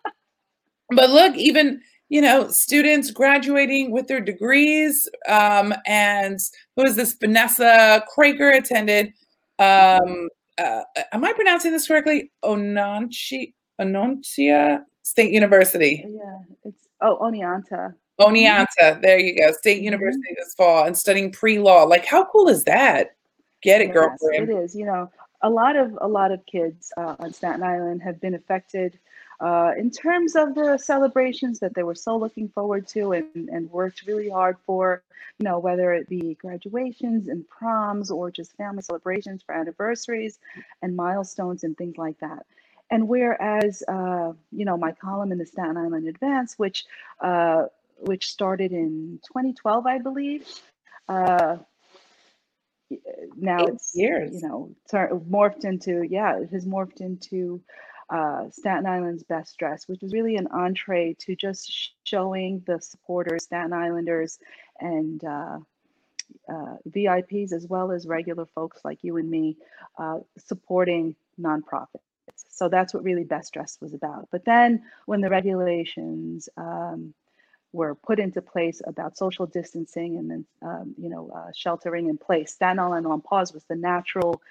but 0.91 1.09
look, 1.09 1.35
even 1.35 1.81
you 2.09 2.21
know, 2.21 2.47
students 2.49 3.11
graduating 3.11 3.91
with 3.91 4.07
their 4.07 4.19
degrees. 4.19 5.07
Um, 5.27 5.73
and 5.85 6.39
who 6.75 6.83
is 6.83 6.95
this? 6.95 7.13
Vanessa 7.13 8.03
Krager 8.15 8.55
attended. 8.57 9.13
Um, 9.59 10.27
uh, 10.57 10.81
am 11.13 11.23
I 11.23 11.33
pronouncing 11.33 11.71
this 11.71 11.87
correctly? 11.87 12.31
Ononchi, 12.43 13.53
Ononcia 13.79 14.81
State 15.03 15.31
University. 15.31 16.03
Yeah, 16.07 16.39
it's 16.65 16.87
oh 17.01 17.19
Oneonta. 17.21 17.93
Oneonta. 18.19 19.01
There 19.01 19.19
you 19.19 19.37
go. 19.37 19.51
State 19.53 19.77
mm-hmm. 19.77 19.85
University 19.85 20.35
this 20.37 20.53
fall 20.55 20.85
and 20.85 20.97
studying 20.97 21.31
pre-law. 21.31 21.83
Like, 21.83 22.05
how 22.05 22.25
cool 22.25 22.49
is 22.49 22.63
that? 22.65 23.15
Get 23.61 23.81
it, 23.81 23.87
yes, 23.87 23.93
girlfriend. 23.93 24.49
It 24.49 24.53
is. 24.53 24.75
You 24.75 24.85
know, 24.85 25.11
a 25.41 25.49
lot 25.49 25.75
of 25.75 25.97
a 26.01 26.07
lot 26.07 26.31
of 26.31 26.45
kids 26.45 26.91
uh, 26.97 27.15
on 27.19 27.33
Staten 27.33 27.63
Island 27.63 28.01
have 28.01 28.19
been 28.19 28.35
affected 28.35 28.97
uh, 29.39 29.71
in 29.77 29.89
terms 29.89 30.35
of 30.35 30.53
the 30.53 30.77
celebrations 30.77 31.59
that 31.59 31.73
they 31.73 31.83
were 31.83 31.95
so 31.95 32.17
looking 32.17 32.49
forward 32.49 32.87
to 32.89 33.13
and, 33.13 33.49
and 33.49 33.71
worked 33.71 34.05
really 34.05 34.29
hard 34.29 34.57
for, 34.65 35.01
you 35.37 35.45
know, 35.45 35.59
whether 35.59 35.93
it 35.93 36.09
be 36.09 36.35
graduations 36.41 37.29
and 37.29 37.47
proms 37.47 38.11
or 38.11 38.29
just 38.29 38.55
family 38.57 38.81
celebrations 38.81 39.41
for 39.41 39.55
anniversaries 39.55 40.39
and 40.81 40.95
milestones 40.95 41.63
and 41.63 41.77
things 41.77 41.97
like 41.97 42.19
that. 42.19 42.45
And 42.91 43.07
whereas, 43.07 43.83
uh, 43.87 44.33
you 44.51 44.65
know, 44.65 44.75
my 44.75 44.91
column 44.91 45.31
in 45.31 45.37
the 45.37 45.45
Staten 45.45 45.77
Island 45.77 46.07
Advance, 46.07 46.57
which 46.57 46.85
uh, 47.21 47.65
which 48.01 48.27
started 48.27 48.71
in 48.71 49.19
2012, 49.27 49.85
I 49.85 49.99
believe, 49.99 50.47
uh, 51.07 51.57
now 53.35 53.63
Eight 53.63 53.69
it's 53.69 53.91
years, 53.95 54.41
you 54.41 54.47
know, 54.47 54.75
morphed 54.91 55.63
into 55.63 56.03
yeah, 56.09 56.39
it 56.39 56.49
has 56.51 56.65
morphed 56.65 57.01
into 57.01 57.61
uh, 58.09 58.49
Staten 58.49 58.85
Island's 58.85 59.23
Best 59.23 59.57
Dress, 59.57 59.87
which 59.87 60.01
was 60.01 60.13
really 60.13 60.35
an 60.35 60.47
entree 60.47 61.15
to 61.19 61.35
just 61.35 61.93
showing 62.03 62.63
the 62.65 62.79
supporters, 62.81 63.43
Staten 63.43 63.73
Islanders, 63.73 64.39
and 64.79 65.23
uh, 65.23 65.59
uh, 66.51 66.75
VIPs, 66.89 67.53
as 67.53 67.67
well 67.67 67.91
as 67.91 68.07
regular 68.07 68.45
folks 68.47 68.81
like 68.83 69.03
you 69.03 69.17
and 69.17 69.29
me, 69.29 69.57
uh, 69.97 70.19
supporting 70.37 71.15
nonprofits. 71.39 71.99
So 72.49 72.69
that's 72.69 72.93
what 72.93 73.03
really 73.03 73.23
Best 73.23 73.53
Dress 73.53 73.77
was 73.79 73.93
about. 73.93 74.27
But 74.31 74.45
then 74.45 74.83
when 75.05 75.21
the 75.21 75.29
regulations 75.29 76.49
um, 76.57 77.13
were 77.71 77.95
put 77.95 78.19
into 78.19 78.41
place 78.41 78.81
about 78.85 79.17
social 79.17 79.45
distancing 79.45 80.17
and 80.17 80.29
then, 80.29 80.45
um, 80.61 80.95
you 80.97 81.09
know, 81.09 81.29
uh, 81.35 81.51
sheltering 81.55 82.09
in 82.09 82.17
place, 82.17 82.53
Staten 82.53 82.79
Island 82.79 83.05
on 83.05 83.21
pause 83.21 83.53
was 83.53 83.63
the 83.65 83.75
natural 83.75 84.41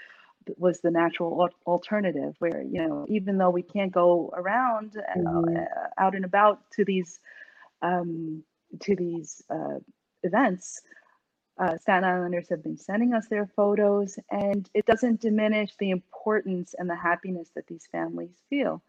was 0.56 0.80
the 0.80 0.90
natural 0.90 1.50
alternative 1.66 2.34
where 2.38 2.62
you 2.62 2.80
know 2.80 3.04
even 3.06 3.36
though 3.36 3.50
we 3.50 3.62
can't 3.62 3.92
go 3.92 4.32
around 4.34 4.96
uh, 4.96 5.18
mm-hmm. 5.18 5.56
uh, 5.56 6.02
out 6.02 6.14
and 6.14 6.24
about 6.24 6.58
to 6.70 6.86
these 6.86 7.20
um, 7.82 8.42
to 8.80 8.96
these 8.96 9.42
uh, 9.50 9.78
events 10.22 10.80
uh, 11.58 11.76
Staten 11.76 12.04
Islanders 12.04 12.48
have 12.50 12.62
been 12.62 12.78
sending 12.78 13.14
us 13.14 13.26
their 13.28 13.46
photos, 13.56 14.18
and 14.30 14.68
it 14.74 14.86
doesn't 14.86 15.20
diminish 15.20 15.74
the 15.78 15.90
importance 15.90 16.74
and 16.78 16.88
the 16.88 16.96
happiness 16.96 17.50
that 17.54 17.66
these 17.66 17.86
families 17.90 18.42
feel. 18.48 18.82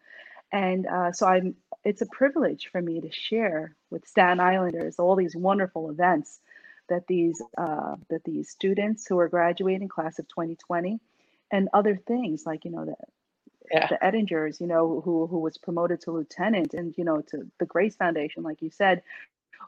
And 0.52 0.86
uh, 0.86 1.12
so 1.12 1.26
I'm, 1.26 1.54
it's 1.84 2.02
a 2.02 2.06
privilege 2.06 2.68
for 2.72 2.82
me 2.82 3.00
to 3.00 3.10
share 3.10 3.74
with 3.90 4.06
Staten 4.06 4.40
Islanders 4.40 4.98
all 4.98 5.16
these 5.16 5.36
wonderful 5.36 5.90
events 5.90 6.40
that 6.88 7.06
these 7.06 7.40
uh, 7.56 7.96
that 8.08 8.24
these 8.24 8.50
students 8.50 9.06
who 9.06 9.18
are 9.18 9.28
graduating 9.28 9.88
class 9.88 10.18
of 10.18 10.26
2020 10.28 10.98
and 11.52 11.68
other 11.72 11.96
things 11.96 12.44
like 12.44 12.64
you 12.64 12.72
know 12.72 12.84
the 12.84 12.96
yeah. 13.70 13.86
the 13.86 13.98
Ettingers, 14.02 14.60
you 14.60 14.66
know, 14.66 15.00
who 15.04 15.26
who 15.26 15.38
was 15.38 15.56
promoted 15.56 16.00
to 16.02 16.10
lieutenant, 16.10 16.74
and 16.74 16.94
you 16.98 17.04
know, 17.04 17.20
to 17.30 17.46
the 17.58 17.66
Grace 17.66 17.96
Foundation, 17.96 18.42
like 18.42 18.62
you 18.62 18.70
said, 18.70 19.02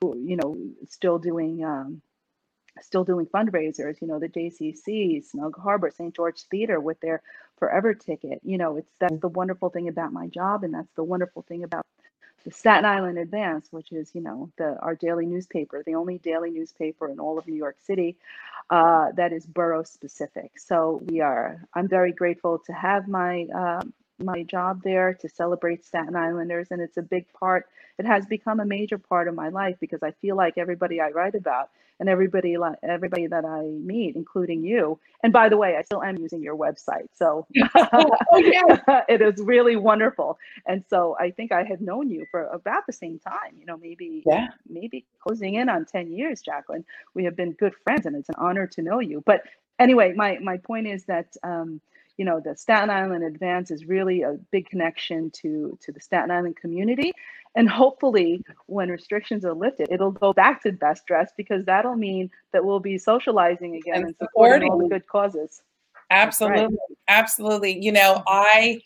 who, 0.01 0.18
you 0.18 0.37
know, 0.37 0.57
still 0.88 1.18
doing 1.18 1.64
um, 1.64 2.03
still 2.80 3.04
doing 3.04 3.26
fundraisers. 3.26 4.00
You 4.00 4.08
know, 4.08 4.18
the 4.18 4.28
JCC, 4.28 5.24
Snug 5.24 5.58
Harbor, 5.61 5.90
St. 5.90 6.14
George 6.14 6.42
Theater 6.50 6.80
with 6.80 7.00
their 7.00 7.22
Forever 7.58 7.94
ticket. 7.94 8.40
You 8.42 8.58
know, 8.58 8.76
it's 8.78 8.90
that's 8.98 9.20
the 9.20 9.28
wonderful 9.28 9.70
thing 9.70 9.88
about 9.88 10.12
my 10.12 10.26
job, 10.28 10.64
and 10.64 10.74
that's 10.74 10.92
the 10.96 11.04
wonderful 11.04 11.42
thing 11.42 11.64
about 11.64 11.87
the 12.44 12.50
Staten 12.50 12.85
Island 12.85 13.18
Advance, 13.18 13.68
which 13.70 13.92
is, 13.92 14.11
you 14.14 14.20
know, 14.20 14.50
the 14.58 14.78
our 14.80 14.96
daily 14.96 15.26
newspaper, 15.26 15.82
the 15.87 15.94
only 15.94 16.18
daily 16.18 16.50
newspaper 16.50 17.08
in 17.08 17.20
all 17.20 17.38
of 17.38 17.46
New 17.46 17.56
York 17.56 17.76
City 17.82 18.16
uh, 18.70 19.12
that 19.16 19.32
is 19.32 19.46
borough 19.46 19.85
specific. 19.85 20.58
So 20.58 21.02
we 21.06 21.20
are. 21.20 21.62
I'm 21.74 21.88
very 21.88 22.12
grateful 22.12 22.58
to 22.66 22.72
have 22.72 23.08
my 23.08 23.46
uh, 23.54 23.82
my 24.18 24.42
job 24.42 24.83
there 24.83 25.14
to 25.14 25.29
celebrate 25.29 25.85
Staten 25.85 26.16
Islanders, 26.16 26.68
and 26.70 26.81
it's 26.81 26.96
a 26.96 27.03
big 27.03 27.27
part. 27.33 27.66
It 27.98 28.07
has 28.07 28.27
become 28.27 28.61
a 28.61 28.64
major 28.64 28.98
part 28.98 29.29
of 29.29 29.35
my 29.35 29.48
life 29.48 29.77
because 29.81 30.03
I 30.03 30.12
feel 30.12 30.37
like 30.37 30.59
everybody 30.59 31.01
I 31.01 31.11
write 31.11 31.35
about 31.35 31.70
and 32.01 32.09
everybody 32.09 32.57
everybody 32.83 33.27
that 33.29 33.44
I 33.44 33.62
meet, 33.62 34.16
including 34.16 34.64
you. 34.64 34.98
And 35.22 35.33
by 35.33 35.48
the 35.48 35.57
way, 35.57 35.77
I 35.77 35.83
still 35.83 36.03
am 36.03 36.18
using 36.18 36.42
your 36.42 36.57
website, 36.57 37.09
so 37.14 37.46
oh, 37.77 38.16
yeah. 38.38 39.03
it 39.09 39.22
is 39.22 39.40
really 39.40 39.77
wonderful. 39.77 40.38
And 40.66 40.85
so 40.90 41.16
I 41.20 41.31
think 41.31 41.53
I 41.53 41.62
had 41.62 41.81
known 41.81 42.11
you 42.11 42.27
for 42.31 42.46
about 42.48 42.87
the 42.87 42.92
same 42.92 43.20
time. 43.20 43.57
You 43.59 43.66
know, 43.66 43.77
maybe 43.77 44.25
yeah. 44.27 44.48
maybe 44.68 45.05
closing 45.20 45.55
in 45.55 45.68
on 45.68 45.85
ten 45.85 46.12
years, 46.12 46.42
Jacqueline. 46.42 46.85
We 47.14 47.25
have 47.25 47.37
been 47.37 47.53
good 47.53 47.75
friends, 47.85 48.07
and 48.07 48.16
it's 48.16 48.29
an 48.29 48.37
honor 48.37 48.66
to 48.66 48.83
know 48.83 48.98
you. 48.98 49.22
But 49.25 49.42
anyway, 49.79 50.12
my 50.14 50.38
my 50.40 50.57
point 50.57 50.88
is 50.88 51.05
that. 51.05 51.29
Um, 51.42 51.81
you 52.16 52.25
know 52.25 52.40
the 52.40 52.57
Staten 52.57 52.90
Island 52.90 53.25
Advance 53.25 53.70
is 53.70 53.87
really 53.87 54.22
a 54.22 54.38
big 54.51 54.68
connection 54.68 55.31
to 55.42 55.79
to 55.83 55.92
the 55.92 56.01
Staten 56.01 56.31
Island 56.31 56.57
community, 56.57 57.12
and 57.55 57.68
hopefully 57.68 58.44
when 58.66 58.88
restrictions 58.88 59.44
are 59.44 59.55
lifted, 59.55 59.88
it'll 59.90 60.11
go 60.11 60.33
back 60.33 60.62
to 60.62 60.72
best 60.72 61.07
dress 61.07 61.33
because 61.37 61.64
that'll 61.64 61.96
mean 61.96 62.31
that 62.53 62.64
we'll 62.64 62.81
be 62.81 62.98
socializing 62.98 63.77
again 63.77 63.96
and, 63.96 64.05
and 64.07 64.16
supporting 64.20 64.70
all 64.70 64.79
the 64.79 64.88
good 64.88 65.07
causes. 65.07 65.62
Absolutely, 66.11 66.64
right. 66.64 66.98
absolutely. 67.09 67.83
You 67.83 67.92
know, 67.92 68.22
I 68.27 68.83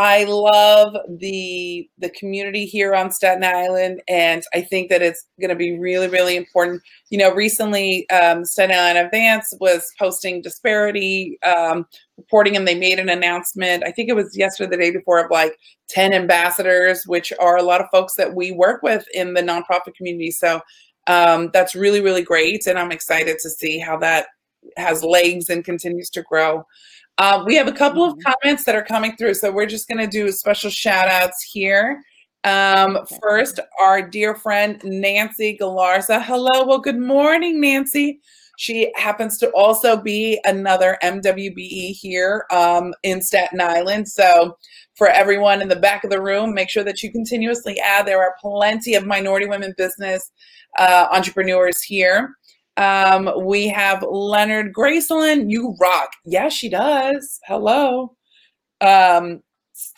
I 0.00 0.24
love 0.24 0.96
the 1.18 1.86
the 1.98 2.08
community 2.08 2.64
here 2.64 2.94
on 2.94 3.10
Staten 3.10 3.44
Island, 3.44 4.00
and 4.08 4.42
I 4.54 4.62
think 4.62 4.88
that 4.88 5.02
it's 5.02 5.26
going 5.38 5.50
to 5.50 5.54
be 5.54 5.78
really, 5.78 6.08
really 6.08 6.36
important. 6.36 6.80
You 7.10 7.18
know, 7.18 7.34
recently 7.34 8.08
um, 8.08 8.46
Staten 8.46 8.74
Island 8.74 8.96
Advance 8.96 9.52
was 9.60 9.92
posting 9.98 10.40
disparity 10.40 11.38
um, 11.42 11.86
reporting, 12.16 12.56
and 12.56 12.66
they 12.66 12.78
made 12.78 12.98
an 12.98 13.10
announcement. 13.10 13.84
I 13.84 13.92
think 13.92 14.08
it 14.08 14.16
was 14.16 14.34
yesterday, 14.34 14.70
the 14.70 14.82
day 14.82 14.90
before, 14.90 15.22
of 15.22 15.30
like 15.30 15.54
ten 15.86 16.14
ambassadors, 16.14 17.02
which 17.06 17.30
are 17.38 17.58
a 17.58 17.62
lot 17.62 17.82
of 17.82 17.90
folks 17.92 18.14
that 18.14 18.34
we 18.34 18.52
work 18.52 18.82
with 18.82 19.04
in 19.12 19.34
the 19.34 19.42
nonprofit 19.42 19.94
community. 19.98 20.30
So 20.30 20.62
um, 21.08 21.50
that's 21.52 21.74
really, 21.74 22.00
really 22.00 22.22
great, 22.22 22.66
and 22.66 22.78
I'm 22.78 22.90
excited 22.90 23.38
to 23.40 23.50
see 23.50 23.78
how 23.78 23.98
that 23.98 24.28
has 24.78 25.04
legs 25.04 25.50
and 25.50 25.62
continues 25.62 26.08
to 26.08 26.22
grow. 26.22 26.64
Uh, 27.20 27.44
we 27.44 27.54
have 27.54 27.68
a 27.68 27.72
couple 27.72 28.02
of 28.02 28.14
mm-hmm. 28.14 28.32
comments 28.32 28.64
that 28.64 28.74
are 28.74 28.82
coming 28.82 29.14
through, 29.16 29.34
so 29.34 29.52
we're 29.52 29.66
just 29.66 29.86
going 29.86 29.98
to 29.98 30.06
do 30.06 30.32
special 30.32 30.70
shout 30.70 31.06
outs 31.06 31.42
here. 31.52 32.02
Um, 32.44 32.98
first, 33.20 33.60
our 33.78 34.00
dear 34.00 34.34
friend 34.34 34.80
Nancy 34.82 35.58
Galarza. 35.60 36.24
Hello, 36.24 36.64
well, 36.64 36.78
good 36.78 36.98
morning, 36.98 37.60
Nancy. 37.60 38.20
She 38.56 38.90
happens 38.96 39.36
to 39.38 39.50
also 39.50 39.98
be 39.98 40.40
another 40.44 40.96
MWBE 41.02 41.90
here 41.90 42.46
um, 42.50 42.94
in 43.02 43.20
Staten 43.20 43.60
Island. 43.60 44.08
So, 44.08 44.56
for 44.94 45.08
everyone 45.08 45.60
in 45.60 45.68
the 45.68 45.76
back 45.76 46.04
of 46.04 46.10
the 46.10 46.22
room, 46.22 46.54
make 46.54 46.70
sure 46.70 46.84
that 46.84 47.02
you 47.02 47.12
continuously 47.12 47.78
add. 47.80 48.06
There 48.06 48.22
are 48.22 48.34
plenty 48.40 48.94
of 48.94 49.04
minority 49.04 49.46
women 49.46 49.74
business 49.76 50.30
uh, 50.78 51.08
entrepreneurs 51.12 51.82
here. 51.82 52.34
Um, 52.80 53.30
we 53.44 53.68
have 53.68 54.02
Leonard 54.02 54.72
Graceland. 54.72 55.50
You 55.50 55.76
rock. 55.78 56.10
Yes, 56.24 56.54
she 56.54 56.70
does. 56.70 57.38
Hello. 57.44 58.16
Um, 58.80 59.42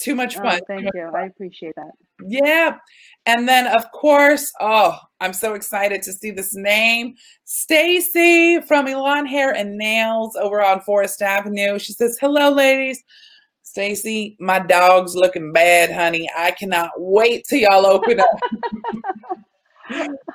too 0.01 0.17
much 0.17 0.37
oh, 0.37 0.43
fun. 0.43 0.61
Oh, 0.61 0.65
thank 0.67 0.91
you. 0.93 1.09
Fun. 1.13 1.15
I 1.15 1.27
appreciate 1.27 1.75
that. 1.77 1.93
Yeah. 2.27 2.79
And 3.27 3.49
then 3.49 3.69
of 3.69 3.91
course, 3.93 4.53
oh, 4.61 4.99
I'm 5.21 5.33
so 5.33 5.55
excited 5.55 6.03
to 6.03 6.13
see 6.13 6.33
this 6.33 6.57
name. 6.57 7.15
Stacy 7.45 8.61
from 8.63 8.89
Elon 8.89 9.27
Hair 9.27 9.53
and 9.53 9.79
Nails 9.79 10.35
over 10.35 10.61
on 10.65 10.81
Forest 10.81 11.23
Avenue. 11.23 11.79
She 11.79 11.93
says, 11.93 12.19
"Hello 12.21 12.51
ladies. 12.51 13.03
Stacy, 13.63 14.37
my 14.41 14.59
dog's 14.59 15.15
looking 15.15 15.53
bad, 15.53 15.93
honey. 15.93 16.29
I 16.37 16.51
cannot 16.51 16.91
wait 16.97 17.45
till 17.49 17.61
y'all 17.61 17.87
open 17.87 18.19
up." 18.19 18.41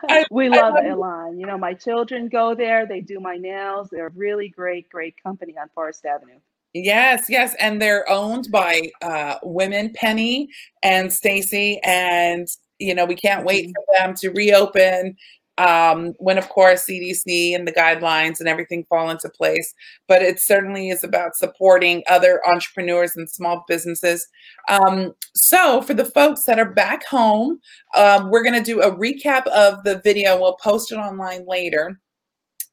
I, 0.10 0.26
we 0.32 0.50
love 0.50 0.76
I, 0.76 0.88
Elan. 0.88 1.40
You 1.40 1.46
know, 1.46 1.58
my 1.58 1.74
children 1.74 2.30
go 2.30 2.56
there. 2.56 2.86
They 2.86 3.02
do 3.02 3.20
my 3.20 3.38
nails. 3.38 3.90
They're 3.92 4.08
a 4.08 4.12
really 4.12 4.50
great, 4.50 4.90
great 4.90 5.22
company 5.22 5.56
on 5.60 5.70
Forest 5.74 6.06
Avenue. 6.06 6.40
Yes, 6.74 7.26
yes, 7.30 7.56
and 7.60 7.82
they're 7.82 8.10
owned 8.10 8.50
by 8.52 8.92
uh, 9.02 9.36
women, 9.42 9.94
Penny 9.94 10.50
and 10.84 11.12
Stacy, 11.12 11.80
and 11.84 12.48
you 12.80 12.94
know 12.94 13.06
we 13.06 13.16
can't 13.16 13.46
wait 13.46 13.66
mm-hmm. 13.66 13.74
for 13.74 14.08
them 14.08 14.16
to 14.16 14.30
reopen 14.30 15.16
um, 15.58 16.14
when 16.20 16.38
of 16.38 16.50
course 16.50 16.86
CDC 16.86 17.56
and 17.56 17.68
the 17.68 17.72
guidelines 17.72 18.40
and 18.40 18.48
everything 18.48 18.86
fall 18.86 19.10
into 19.10 19.30
place. 19.30 19.74
But 20.08 20.22
it 20.22 20.40
certainly 20.40 20.90
is 20.90 21.04
about 21.04 21.36
supporting 21.36 22.04
other 22.10 22.42
entrepreneurs 22.48 23.16
and 23.16 23.30
small 23.30 23.66
businesses. 23.68 24.28
Um, 24.70 25.14
so 25.34 25.82
for 25.82 25.94
the 25.94 26.06
folks 26.06 26.44
that 26.44 26.60
are 26.60 26.72
back 26.72 27.06
home, 27.06 27.60
um, 27.96 28.30
we're 28.30 28.44
going 28.44 28.62
to 28.62 28.62
do 28.62 28.82
a 28.82 28.96
recap 28.96 29.48
of 29.48 29.84
the 29.84 30.02
video. 30.04 30.40
We'll 30.40 30.58
post 30.58 30.92
it 30.92 30.98
online 30.98 31.46
later. 31.48 32.00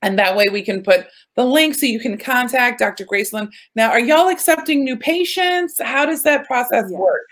And 0.02 0.18
that 0.18 0.36
way 0.36 0.44
we 0.52 0.60
can 0.60 0.82
put 0.82 1.06
the 1.34 1.46
link 1.46 1.74
so 1.74 1.86
you 1.86 1.98
can 1.98 2.18
contact 2.18 2.78
Dr. 2.78 3.06
Gracelyn. 3.06 3.48
Now, 3.74 3.90
are 3.90 4.00
y'all 4.00 4.28
accepting 4.28 4.84
new 4.84 4.98
patients? 4.98 5.80
How 5.80 6.04
does 6.04 6.22
that 6.24 6.46
process 6.46 6.88
yes. 6.90 7.00
work? 7.00 7.22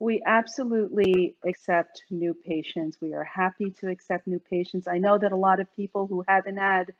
We 0.00 0.22
absolutely 0.26 1.36
accept 1.46 2.02
new 2.10 2.34
patients. 2.34 2.98
We 3.00 3.14
are 3.14 3.24
happy 3.24 3.70
to 3.80 3.88
accept 3.88 4.26
new 4.26 4.40
patients. 4.40 4.88
I 4.88 4.98
know 4.98 5.18
that 5.18 5.30
a 5.32 5.36
lot 5.36 5.60
of 5.60 5.74
people 5.76 6.08
who 6.08 6.24
haven't 6.26 6.56
had 6.56 6.92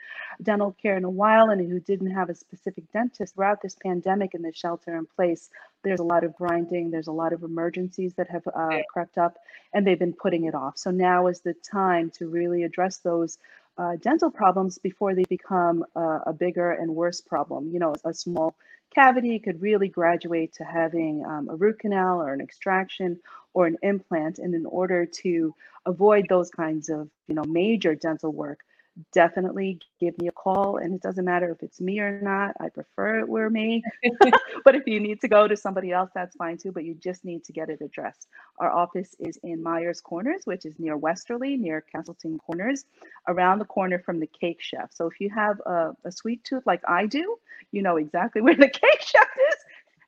dental 0.42 0.76
care 0.80 0.96
in 0.96 1.04
a 1.04 1.11
while 1.11 1.50
and 1.50 1.61
who 1.61 1.80
didn't 1.80 2.12
have 2.12 2.30
a 2.30 2.35
specific 2.35 2.90
dentist 2.92 3.35
throughout 3.35 3.61
this 3.61 3.76
pandemic 3.83 4.35
and 4.35 4.44
the 4.44 4.52
shelter 4.54 4.96
in 4.96 5.07
place, 5.07 5.50
there's 5.83 6.00
a 6.00 6.04
lot 6.04 6.22
of 6.22 6.37
grinding, 6.37 6.90
there's 6.90 7.09
a 7.09 7.12
lot 7.12 7.33
of 7.33 7.42
emergencies 7.42 8.14
that 8.14 8.30
have 8.30 8.46
uh, 8.54 8.78
crept 8.92 9.18
up, 9.18 9.35
and 9.74 9.85
they've 9.85 9.98
been 9.98 10.14
putting 10.14 10.44
it 10.44 10.54
off. 10.54 10.78
So 10.78 10.90
now 10.90 11.26
is 11.26 11.40
the 11.40 11.54
time 11.54 12.11
to 12.18 12.28
really 12.28 12.62
address 12.62 12.98
those 12.98 13.38
uh, 13.77 13.97
dental 14.01 14.31
problems 14.31 14.79
before 14.79 15.15
they 15.15 15.25
become 15.29 15.85
uh, 15.97 16.21
a 16.27 16.33
bigger 16.33 16.71
and 16.71 16.95
worse 16.95 17.21
problem. 17.21 17.71
You 17.73 17.81
know, 17.81 17.95
a 18.05 18.15
small 18.15 18.55
cavity 18.95 19.39
could 19.39 19.61
really 19.61 19.89
graduate 19.89 20.55
to 20.55 20.65
having 20.65 21.25
um, 21.27 21.49
a 21.51 21.57
root 21.57 21.81
canal 21.81 22.23
or 22.23 22.33
an 22.33 22.41
extraction 22.41 23.19
or 23.53 23.67
an 23.67 23.77
implant. 23.83 24.39
And 24.39 24.55
in 24.55 24.67
order 24.67 25.07
to 25.23 25.55
avoid 25.87 26.27
those 26.29 26.51
kinds 26.51 26.89
of, 26.89 27.09
you 27.27 27.35
know, 27.35 27.45
major 27.45 27.95
dental 27.95 28.33
work, 28.33 28.61
definitely 29.12 29.80
give 30.00 30.16
me 30.18 30.28
a 30.28 30.33
call. 30.33 30.76
And 30.76 30.94
it 30.94 31.02
doesn't 31.02 31.24
matter 31.24 31.50
if 31.50 31.62
it's 31.62 31.80
me 31.80 31.98
or 31.98 32.20
not. 32.20 32.54
I 32.61 32.68
prefer 32.68 33.20
it 33.20 33.28
were 33.28 33.50
me. 33.50 33.83
but 34.64 34.74
if 34.74 34.87
you 34.87 35.00
need 35.00 35.20
to 35.22 35.28
go 35.28 35.48
to 35.48 35.57
somebody 35.57 35.92
else, 35.92 36.11
that's 36.14 36.37
fine 36.37 36.59
too. 36.59 36.72
But 36.72 36.85
you 36.85 36.94
just 36.94 37.24
need 37.24 37.44
to 37.44 37.52
get 37.52 37.70
it 37.70 37.80
addressed. 37.80 38.28
Our 38.59 38.70
office 38.70 39.14
is 39.18 39.38
in 39.42 39.62
Meiers 39.62 40.02
Corners, 40.02 40.42
which 40.44 40.64
is 40.64 40.78
near 40.78 40.96
Westerleigh, 40.96 41.59
near 41.59 41.80
Castleton 41.80 42.38
Corners, 42.38 42.85
around 43.28 43.59
the 43.59 43.64
corner 43.64 43.98
from 43.98 44.20
the 44.20 44.28
Cake 44.28 44.61
Chef. 44.61 44.90
So 44.92 45.07
if 45.07 45.20
you 45.20 45.30
have 45.30 45.61
a, 45.66 45.92
a 46.04 46.12
sweet 46.12 46.44
tooth 46.44 46.66
like 46.66 46.83
I 46.88 47.07
do, 47.07 47.37
you 47.72 47.83
know 47.83 47.96
exactly 47.96 48.40
where 48.42 48.57
the 48.57 48.68
Cake 48.68 49.00
Chef 49.00 49.28
is. 49.50 49.57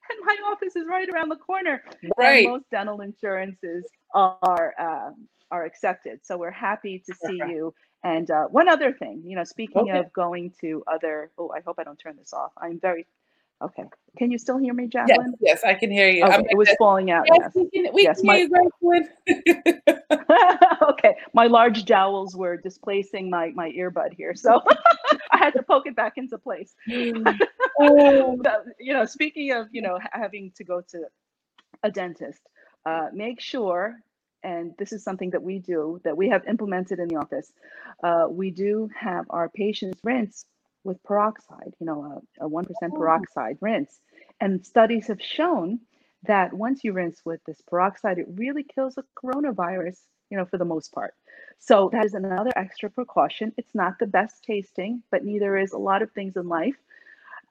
And 0.08 0.20
my 0.24 0.36
office 0.52 0.76
is 0.76 0.84
right 0.88 1.08
around 1.08 1.30
the 1.30 1.36
corner. 1.36 1.82
Right. 2.16 2.44
And 2.44 2.52
most 2.52 2.70
dental 2.70 3.00
insurances 3.00 3.84
are 4.14 4.72
um, 4.78 5.26
are 5.50 5.64
accepted. 5.64 6.20
So 6.24 6.36
we're 6.38 6.50
happy 6.50 7.02
to 7.06 7.14
see 7.26 7.40
you 7.48 7.74
and 8.06 8.30
uh, 8.30 8.44
one 8.44 8.68
other 8.68 8.92
thing, 8.92 9.22
you 9.24 9.34
know, 9.34 9.42
speaking 9.42 9.90
okay. 9.90 9.98
of 9.98 10.12
going 10.12 10.52
to 10.60 10.84
other, 10.86 11.32
oh, 11.38 11.50
I 11.50 11.60
hope 11.60 11.80
I 11.80 11.82
don't 11.82 11.98
turn 11.98 12.14
this 12.16 12.32
off. 12.32 12.52
I'm 12.56 12.78
very, 12.78 13.04
okay. 13.60 13.82
Can 14.16 14.30
you 14.30 14.38
still 14.38 14.58
hear 14.58 14.72
me, 14.74 14.86
Jacqueline? 14.86 15.34
Yes, 15.40 15.62
yes 15.62 15.64
I 15.64 15.74
can 15.74 15.90
hear 15.90 16.08
you. 16.08 16.24
Okay, 16.24 16.46
it 16.48 16.56
was 16.56 16.72
falling 16.78 17.10
out. 17.10 17.24
Yes, 17.26 17.38
yes. 17.42 17.52
we 17.56 17.68
can, 17.68 17.92
we 17.92 18.02
yes, 18.04 18.20
can 18.20 18.26
my, 18.26 18.36
you, 18.36 18.48
okay, 20.90 21.16
my 21.34 21.48
large 21.48 21.84
jowls 21.84 22.36
were 22.36 22.56
displacing 22.56 23.28
my, 23.28 23.50
my 23.56 23.72
earbud 23.72 24.14
here. 24.14 24.36
So 24.36 24.62
I 25.32 25.38
had 25.38 25.54
to 25.54 25.64
poke 25.64 25.88
it 25.88 25.96
back 25.96 26.12
into 26.16 26.38
place. 26.38 26.74
Mm. 26.88 27.38
Oh. 27.78 28.40
you 28.80 28.94
know, 28.94 29.04
speaking 29.04 29.52
of, 29.52 29.66
you 29.70 29.82
know, 29.82 29.98
having 30.12 30.50
to 30.56 30.64
go 30.64 30.80
to 30.80 31.02
a 31.82 31.90
dentist, 31.90 32.40
uh, 32.86 33.08
make 33.12 33.38
sure 33.38 33.98
and 34.46 34.72
this 34.78 34.92
is 34.92 35.02
something 35.02 35.30
that 35.30 35.42
we 35.42 35.58
do 35.58 36.00
that 36.04 36.16
we 36.16 36.28
have 36.28 36.46
implemented 36.46 37.00
in 37.00 37.08
the 37.08 37.16
office. 37.16 37.52
Uh, 38.04 38.26
we 38.30 38.52
do 38.52 38.88
have 38.96 39.26
our 39.28 39.48
patients 39.48 39.98
rinse 40.04 40.46
with 40.84 41.02
peroxide, 41.02 41.74
you 41.80 41.86
know, 41.86 42.22
a, 42.40 42.46
a 42.46 42.48
1% 42.48 42.64
peroxide 42.94 43.58
rinse. 43.60 43.98
And 44.40 44.64
studies 44.64 45.08
have 45.08 45.20
shown 45.20 45.80
that 46.28 46.54
once 46.54 46.84
you 46.84 46.92
rinse 46.92 47.20
with 47.24 47.40
this 47.44 47.60
peroxide, 47.68 48.18
it 48.18 48.28
really 48.34 48.62
kills 48.62 48.94
the 48.94 49.04
coronavirus, 49.20 49.98
you 50.30 50.36
know, 50.38 50.44
for 50.44 50.58
the 50.58 50.64
most 50.64 50.92
part. 50.92 51.14
So 51.58 51.90
that 51.92 52.04
is 52.04 52.14
another 52.14 52.52
extra 52.54 52.88
precaution. 52.88 53.52
It's 53.56 53.74
not 53.74 53.98
the 53.98 54.06
best 54.06 54.44
tasting, 54.44 55.02
but 55.10 55.24
neither 55.24 55.56
is 55.58 55.72
a 55.72 55.78
lot 55.78 56.02
of 56.02 56.12
things 56.12 56.36
in 56.36 56.48
life. 56.48 56.76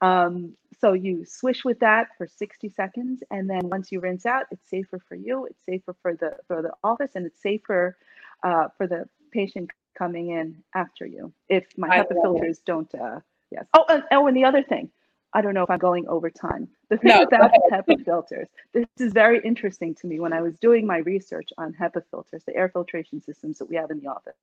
Um, 0.02 0.56
so 0.80 0.94
you 0.94 1.26
swish 1.26 1.64
with 1.64 1.80
that 1.80 2.10
for 2.18 2.28
60 2.28 2.70
seconds, 2.70 3.24
and 3.32 3.50
then 3.50 3.70
once 3.70 3.92
you 3.92 4.00
rinse 4.00 4.26
out, 4.26 4.46
it's 4.52 4.70
safer 4.70 5.00
for 5.00 5.16
you, 5.16 5.46
it's 5.46 5.64
safer 5.66 5.96
for 6.02 6.14
the 6.16 6.36
for 6.48 6.62
the 6.62 6.72
office, 6.84 7.12
and 7.16 7.26
it's 7.26 7.42
safer 7.42 7.98
uh, 8.44 8.68
for 8.78 8.88
the 8.88 9.08
patient 9.32 9.72
coming 9.98 10.32
in 10.32 10.62
after 10.74 11.06
you. 11.06 11.32
If 11.50 11.66
my 11.78 11.90
HEPA 11.90 12.22
filters 12.22 12.60
don't, 12.60 12.94
uh, 12.96 13.20
yes. 13.52 13.66
Oh, 13.74 13.86
and, 13.90 14.04
oh, 14.12 14.28
and 14.28 14.36
the 14.36 14.44
other 14.44 14.64
thing, 14.64 14.90
I 15.34 15.42
don't 15.42 15.54
know 15.54 15.64
if 15.64 15.70
I'm 15.70 15.80
going 15.80 16.08
over 16.08 16.30
time. 16.30 16.68
The 16.90 16.98
thing 16.98 17.10
no, 17.10 17.24
about 17.24 17.52
HEPA 17.72 18.06
filters, 18.06 18.48
this 18.72 18.86
is 19.00 19.12
very 19.12 19.42
interesting 19.44 19.96
to 19.96 20.06
me 20.08 20.20
when 20.20 20.34
I 20.34 20.42
was 20.42 20.56
doing 20.58 20.86
my 20.86 20.98
research 20.98 21.50
on 21.58 21.74
HEPA 21.74 22.04
filters, 22.12 22.44
the 22.46 22.56
air 22.56 22.70
filtration 22.70 23.20
systems 23.20 23.58
that 23.58 23.66
we 23.66 23.76
have 23.76 23.90
in 23.90 24.00
the 24.00 24.08
office. 24.08 24.36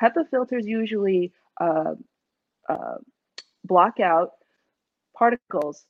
HEPA 0.00 0.30
filters 0.30 0.66
usually 0.66 1.32
uh, 1.60 1.96
uh, 2.66 2.96
block 3.64 4.00
out 4.00 4.32
particles 5.16 5.84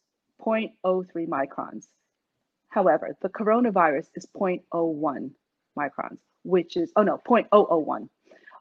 0.03 0.44 1.28
microns. 1.28 1.86
However, 2.68 3.16
the 3.22 3.28
coronavirus 3.28 4.06
is 4.14 4.26
0.01 4.36 5.30
microns, 5.78 6.18
which 6.42 6.76
is, 6.76 6.92
oh 6.96 7.02
no, 7.02 7.20
0.001, 7.26 8.08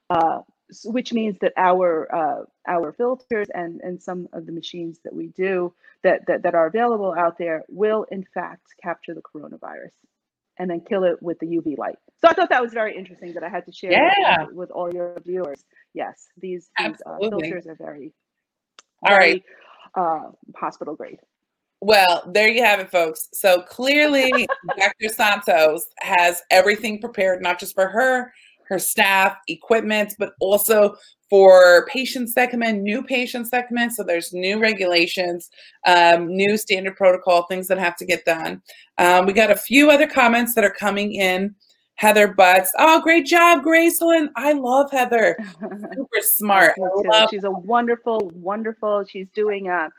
uh, 0.10 0.42
which 0.86 1.14
means 1.14 1.38
that 1.42 1.54
our 1.58 2.14
uh, 2.14 2.44
our 2.68 2.94
filters 2.94 3.48
and, 3.54 3.82
and 3.82 4.02
some 4.02 4.28
of 4.34 4.46
the 4.46 4.52
machines 4.52 5.00
that 5.04 5.14
we 5.14 5.28
do 5.28 5.74
that, 6.04 6.26
that, 6.28 6.44
that 6.44 6.56
are 6.56 6.68
available 6.68 7.14
out 7.18 7.38
there 7.38 7.64
will 7.68 8.06
in 8.12 8.26
fact 8.34 8.64
capture 8.82 9.14
the 9.14 9.22
coronavirus 9.22 9.92
and 10.58 10.70
then 10.70 10.82
kill 10.82 11.04
it 11.04 11.22
with 11.22 11.38
the 11.40 11.46
UV 11.46 11.78
light. 11.78 11.98
So 12.22 12.30
I 12.30 12.34
thought 12.34 12.50
that 12.50 12.62
was 12.62 12.74
very 12.74 12.98
interesting 12.98 13.34
that 13.34 13.44
I 13.44 13.50
had 13.50 13.66
to 13.66 13.72
share 13.72 13.92
yeah. 13.92 14.46
with, 14.46 14.56
with, 14.56 14.72
all 14.72 14.92
your 14.92 15.18
viewers. 15.26 15.64
Yes, 15.94 16.28
these, 16.38 16.70
these 16.80 16.96
uh, 17.06 17.18
filters 17.20 17.68
are 17.68 17.76
very, 17.76 18.14
very 19.06 19.12
all 19.12 19.18
right. 19.18 19.44
Uh, 19.96 20.32
hospital 20.56 20.96
grade. 20.96 21.20
Well, 21.82 22.24
there 22.34 22.48
you 22.48 22.64
have 22.64 22.80
it, 22.80 22.90
folks. 22.90 23.30
So 23.34 23.62
clearly, 23.62 24.32
Dr. 24.78 25.14
Santos 25.14 25.88
has 26.00 26.42
everything 26.50 27.00
prepared, 27.00 27.42
not 27.42 27.60
just 27.60 27.76
for 27.76 27.88
her, 27.88 28.34
her 28.68 28.80
staff, 28.80 29.38
equipment, 29.48 30.16
but 30.18 30.34
also 30.40 30.96
for 31.30 31.86
patients 31.88 32.34
that 32.34 32.52
come 32.52 32.64
in, 32.64 32.84
new 32.84 33.04
patients 33.04 33.50
that 33.52 33.70
come 33.70 33.78
in. 33.78 33.92
So 33.92 34.04
there's 34.04 34.34
new 34.34 34.60
regulations, 34.60 35.50
um, 35.86 36.28
new 36.28 36.58
standard 36.58 36.96
protocol, 36.96 37.44
things 37.44 37.68
that 37.68 37.78
have 37.78 37.96
to 37.98 38.06
get 38.06 38.26
done. 38.26 38.62
Um, 38.98 39.26
we 39.26 39.34
got 39.34 39.52
a 39.52 39.56
few 39.56 39.90
other 39.90 40.08
comments 40.08 40.56
that 40.56 40.64
are 40.64 40.74
coming 40.74 41.14
in. 41.14 41.56
Heather 41.96 42.28
Butts. 42.28 42.72
Oh, 42.78 43.02
great 43.02 43.26
job, 43.26 43.64
Gracelyn. 43.64 44.30
I 44.36 44.54
love 44.54 44.92
Heather. 44.92 45.38
Super 45.60 46.22
smart. 46.22 46.76
She's 47.30 47.46
a 47.46 47.52
wonderful, 47.52 48.32
wonderful. 48.36 49.06
She's 49.06 49.28
doing 49.34 49.70
a, 49.70 49.90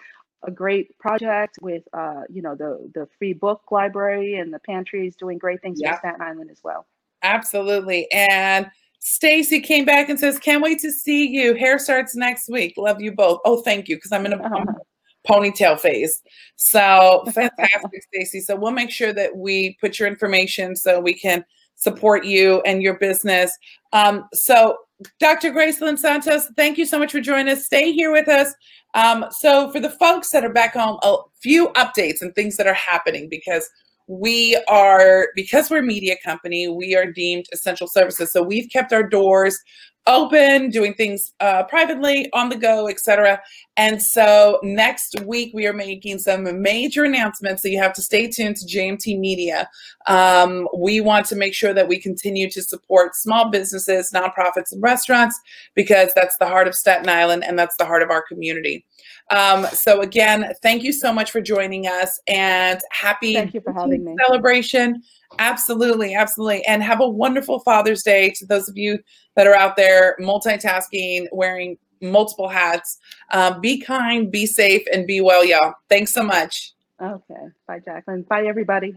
a 0.42 0.50
great 0.50 0.96
project 0.98 1.58
with 1.62 1.82
uh, 1.94 2.22
you 2.28 2.42
know, 2.42 2.54
the 2.54 2.90
the 2.94 3.08
free 3.18 3.32
book 3.32 3.62
library 3.70 4.36
and 4.36 4.52
the 4.52 4.58
pantry 4.60 5.06
is 5.06 5.16
doing 5.16 5.38
great 5.38 5.62
things 5.62 5.80
yeah. 5.80 5.92
for 5.92 6.00
Staten 6.00 6.20
Island 6.20 6.50
as 6.50 6.60
well. 6.62 6.86
Absolutely. 7.22 8.10
And 8.12 8.70
Stacy 8.98 9.60
came 9.60 9.84
back 9.84 10.10
and 10.10 10.20
says, 10.20 10.38
"Can't 10.38 10.62
wait 10.62 10.80
to 10.80 10.92
see 10.92 11.26
you. 11.26 11.54
Hair 11.54 11.78
starts 11.78 12.14
next 12.14 12.48
week. 12.50 12.74
Love 12.76 13.00
you 13.00 13.12
both." 13.12 13.40
Oh, 13.44 13.62
thank 13.62 13.88
you, 13.88 13.96
because 13.96 14.12
I'm 14.12 14.26
in 14.26 14.34
a 14.34 14.36
uh-huh. 14.36 14.64
ponytail 15.28 15.80
phase. 15.80 16.22
So 16.56 17.24
fantastic, 17.32 18.02
Stacy. 18.02 18.40
So 18.40 18.54
we'll 18.54 18.72
make 18.72 18.90
sure 18.90 19.12
that 19.14 19.36
we 19.36 19.78
put 19.80 19.98
your 19.98 20.08
information 20.08 20.76
so 20.76 21.00
we 21.00 21.14
can 21.14 21.44
support 21.76 22.24
you 22.24 22.60
and 22.62 22.82
your 22.82 22.98
business. 22.98 23.56
Um, 23.92 24.24
so, 24.34 24.76
Dr. 25.20 25.52
Gracelyn 25.52 25.98
Santos, 25.98 26.50
thank 26.56 26.78
you 26.78 26.86
so 26.86 26.98
much 26.98 27.12
for 27.12 27.20
joining 27.20 27.52
us. 27.52 27.66
Stay 27.66 27.92
here 27.92 28.10
with 28.10 28.28
us. 28.28 28.54
Um, 28.94 29.26
so, 29.30 29.70
for 29.70 29.80
the 29.80 29.90
folks 29.90 30.30
that 30.30 30.44
are 30.44 30.52
back 30.52 30.74
home, 30.74 30.98
a 31.02 31.16
few 31.40 31.68
updates 31.70 32.22
and 32.22 32.34
things 32.34 32.56
that 32.56 32.66
are 32.66 32.74
happening 32.74 33.28
because 33.28 33.68
we 34.08 34.56
are 34.68 35.28
because 35.34 35.68
we're 35.68 35.78
a 35.78 35.82
media 35.82 36.14
company 36.24 36.68
we 36.68 36.94
are 36.94 37.10
deemed 37.10 37.44
essential 37.52 37.88
services 37.88 38.30
so 38.30 38.40
we've 38.40 38.70
kept 38.70 38.92
our 38.92 39.02
doors 39.02 39.58
open 40.06 40.70
doing 40.70 40.94
things 40.94 41.32
uh, 41.40 41.62
privately 41.64 42.30
on 42.32 42.48
the 42.48 42.56
go 42.56 42.88
etc 42.88 43.40
and 43.76 44.02
so 44.02 44.58
next 44.62 45.20
week 45.24 45.52
we 45.54 45.66
are 45.66 45.72
making 45.72 46.18
some 46.18 46.62
major 46.62 47.04
announcements 47.04 47.62
so 47.62 47.68
you 47.68 47.78
have 47.78 47.92
to 47.92 48.02
stay 48.02 48.28
tuned 48.28 48.56
to 48.56 48.66
jmt 48.66 49.18
media 49.18 49.68
um, 50.06 50.68
we 50.76 51.00
want 51.00 51.26
to 51.26 51.34
make 51.34 51.54
sure 51.54 51.74
that 51.74 51.88
we 51.88 51.98
continue 51.98 52.48
to 52.50 52.62
support 52.62 53.14
small 53.16 53.50
businesses 53.50 54.10
nonprofits 54.12 54.72
and 54.72 54.82
restaurants 54.82 55.38
because 55.74 56.12
that's 56.14 56.36
the 56.38 56.46
heart 56.46 56.68
of 56.68 56.74
staten 56.74 57.08
island 57.08 57.44
and 57.44 57.58
that's 57.58 57.76
the 57.76 57.84
heart 57.84 58.02
of 58.02 58.10
our 58.10 58.22
community 58.22 58.84
um, 59.30 59.66
so 59.66 60.02
again, 60.02 60.52
thank 60.62 60.84
you 60.84 60.92
so 60.92 61.12
much 61.12 61.32
for 61.32 61.40
joining 61.40 61.86
us 61.86 62.20
and 62.28 62.80
happy 62.92 63.34
thank 63.34 63.54
you 63.54 63.60
for 63.60 63.72
having 63.72 64.04
me. 64.04 64.14
celebration. 64.24 65.02
Absolutely, 65.38 66.14
absolutely. 66.14 66.64
And 66.64 66.82
have 66.82 67.00
a 67.00 67.08
wonderful 67.08 67.60
Father's 67.60 68.02
Day 68.02 68.30
to 68.36 68.46
those 68.46 68.68
of 68.68 68.76
you 68.76 68.98
that 69.34 69.46
are 69.46 69.54
out 69.54 69.76
there 69.76 70.16
multitasking, 70.20 71.26
wearing 71.32 71.78
multiple 72.00 72.48
hats. 72.48 72.98
Um, 73.32 73.60
be 73.60 73.80
kind, 73.80 74.30
be 74.30 74.46
safe, 74.46 74.82
and 74.92 75.06
be 75.06 75.20
well, 75.20 75.44
y'all. 75.44 75.74
Thanks 75.88 76.12
so 76.12 76.22
much. 76.22 76.72
Okay. 77.02 77.34
Bye, 77.66 77.80
Jacqueline. 77.84 78.22
Bye, 78.22 78.46
everybody. 78.46 78.94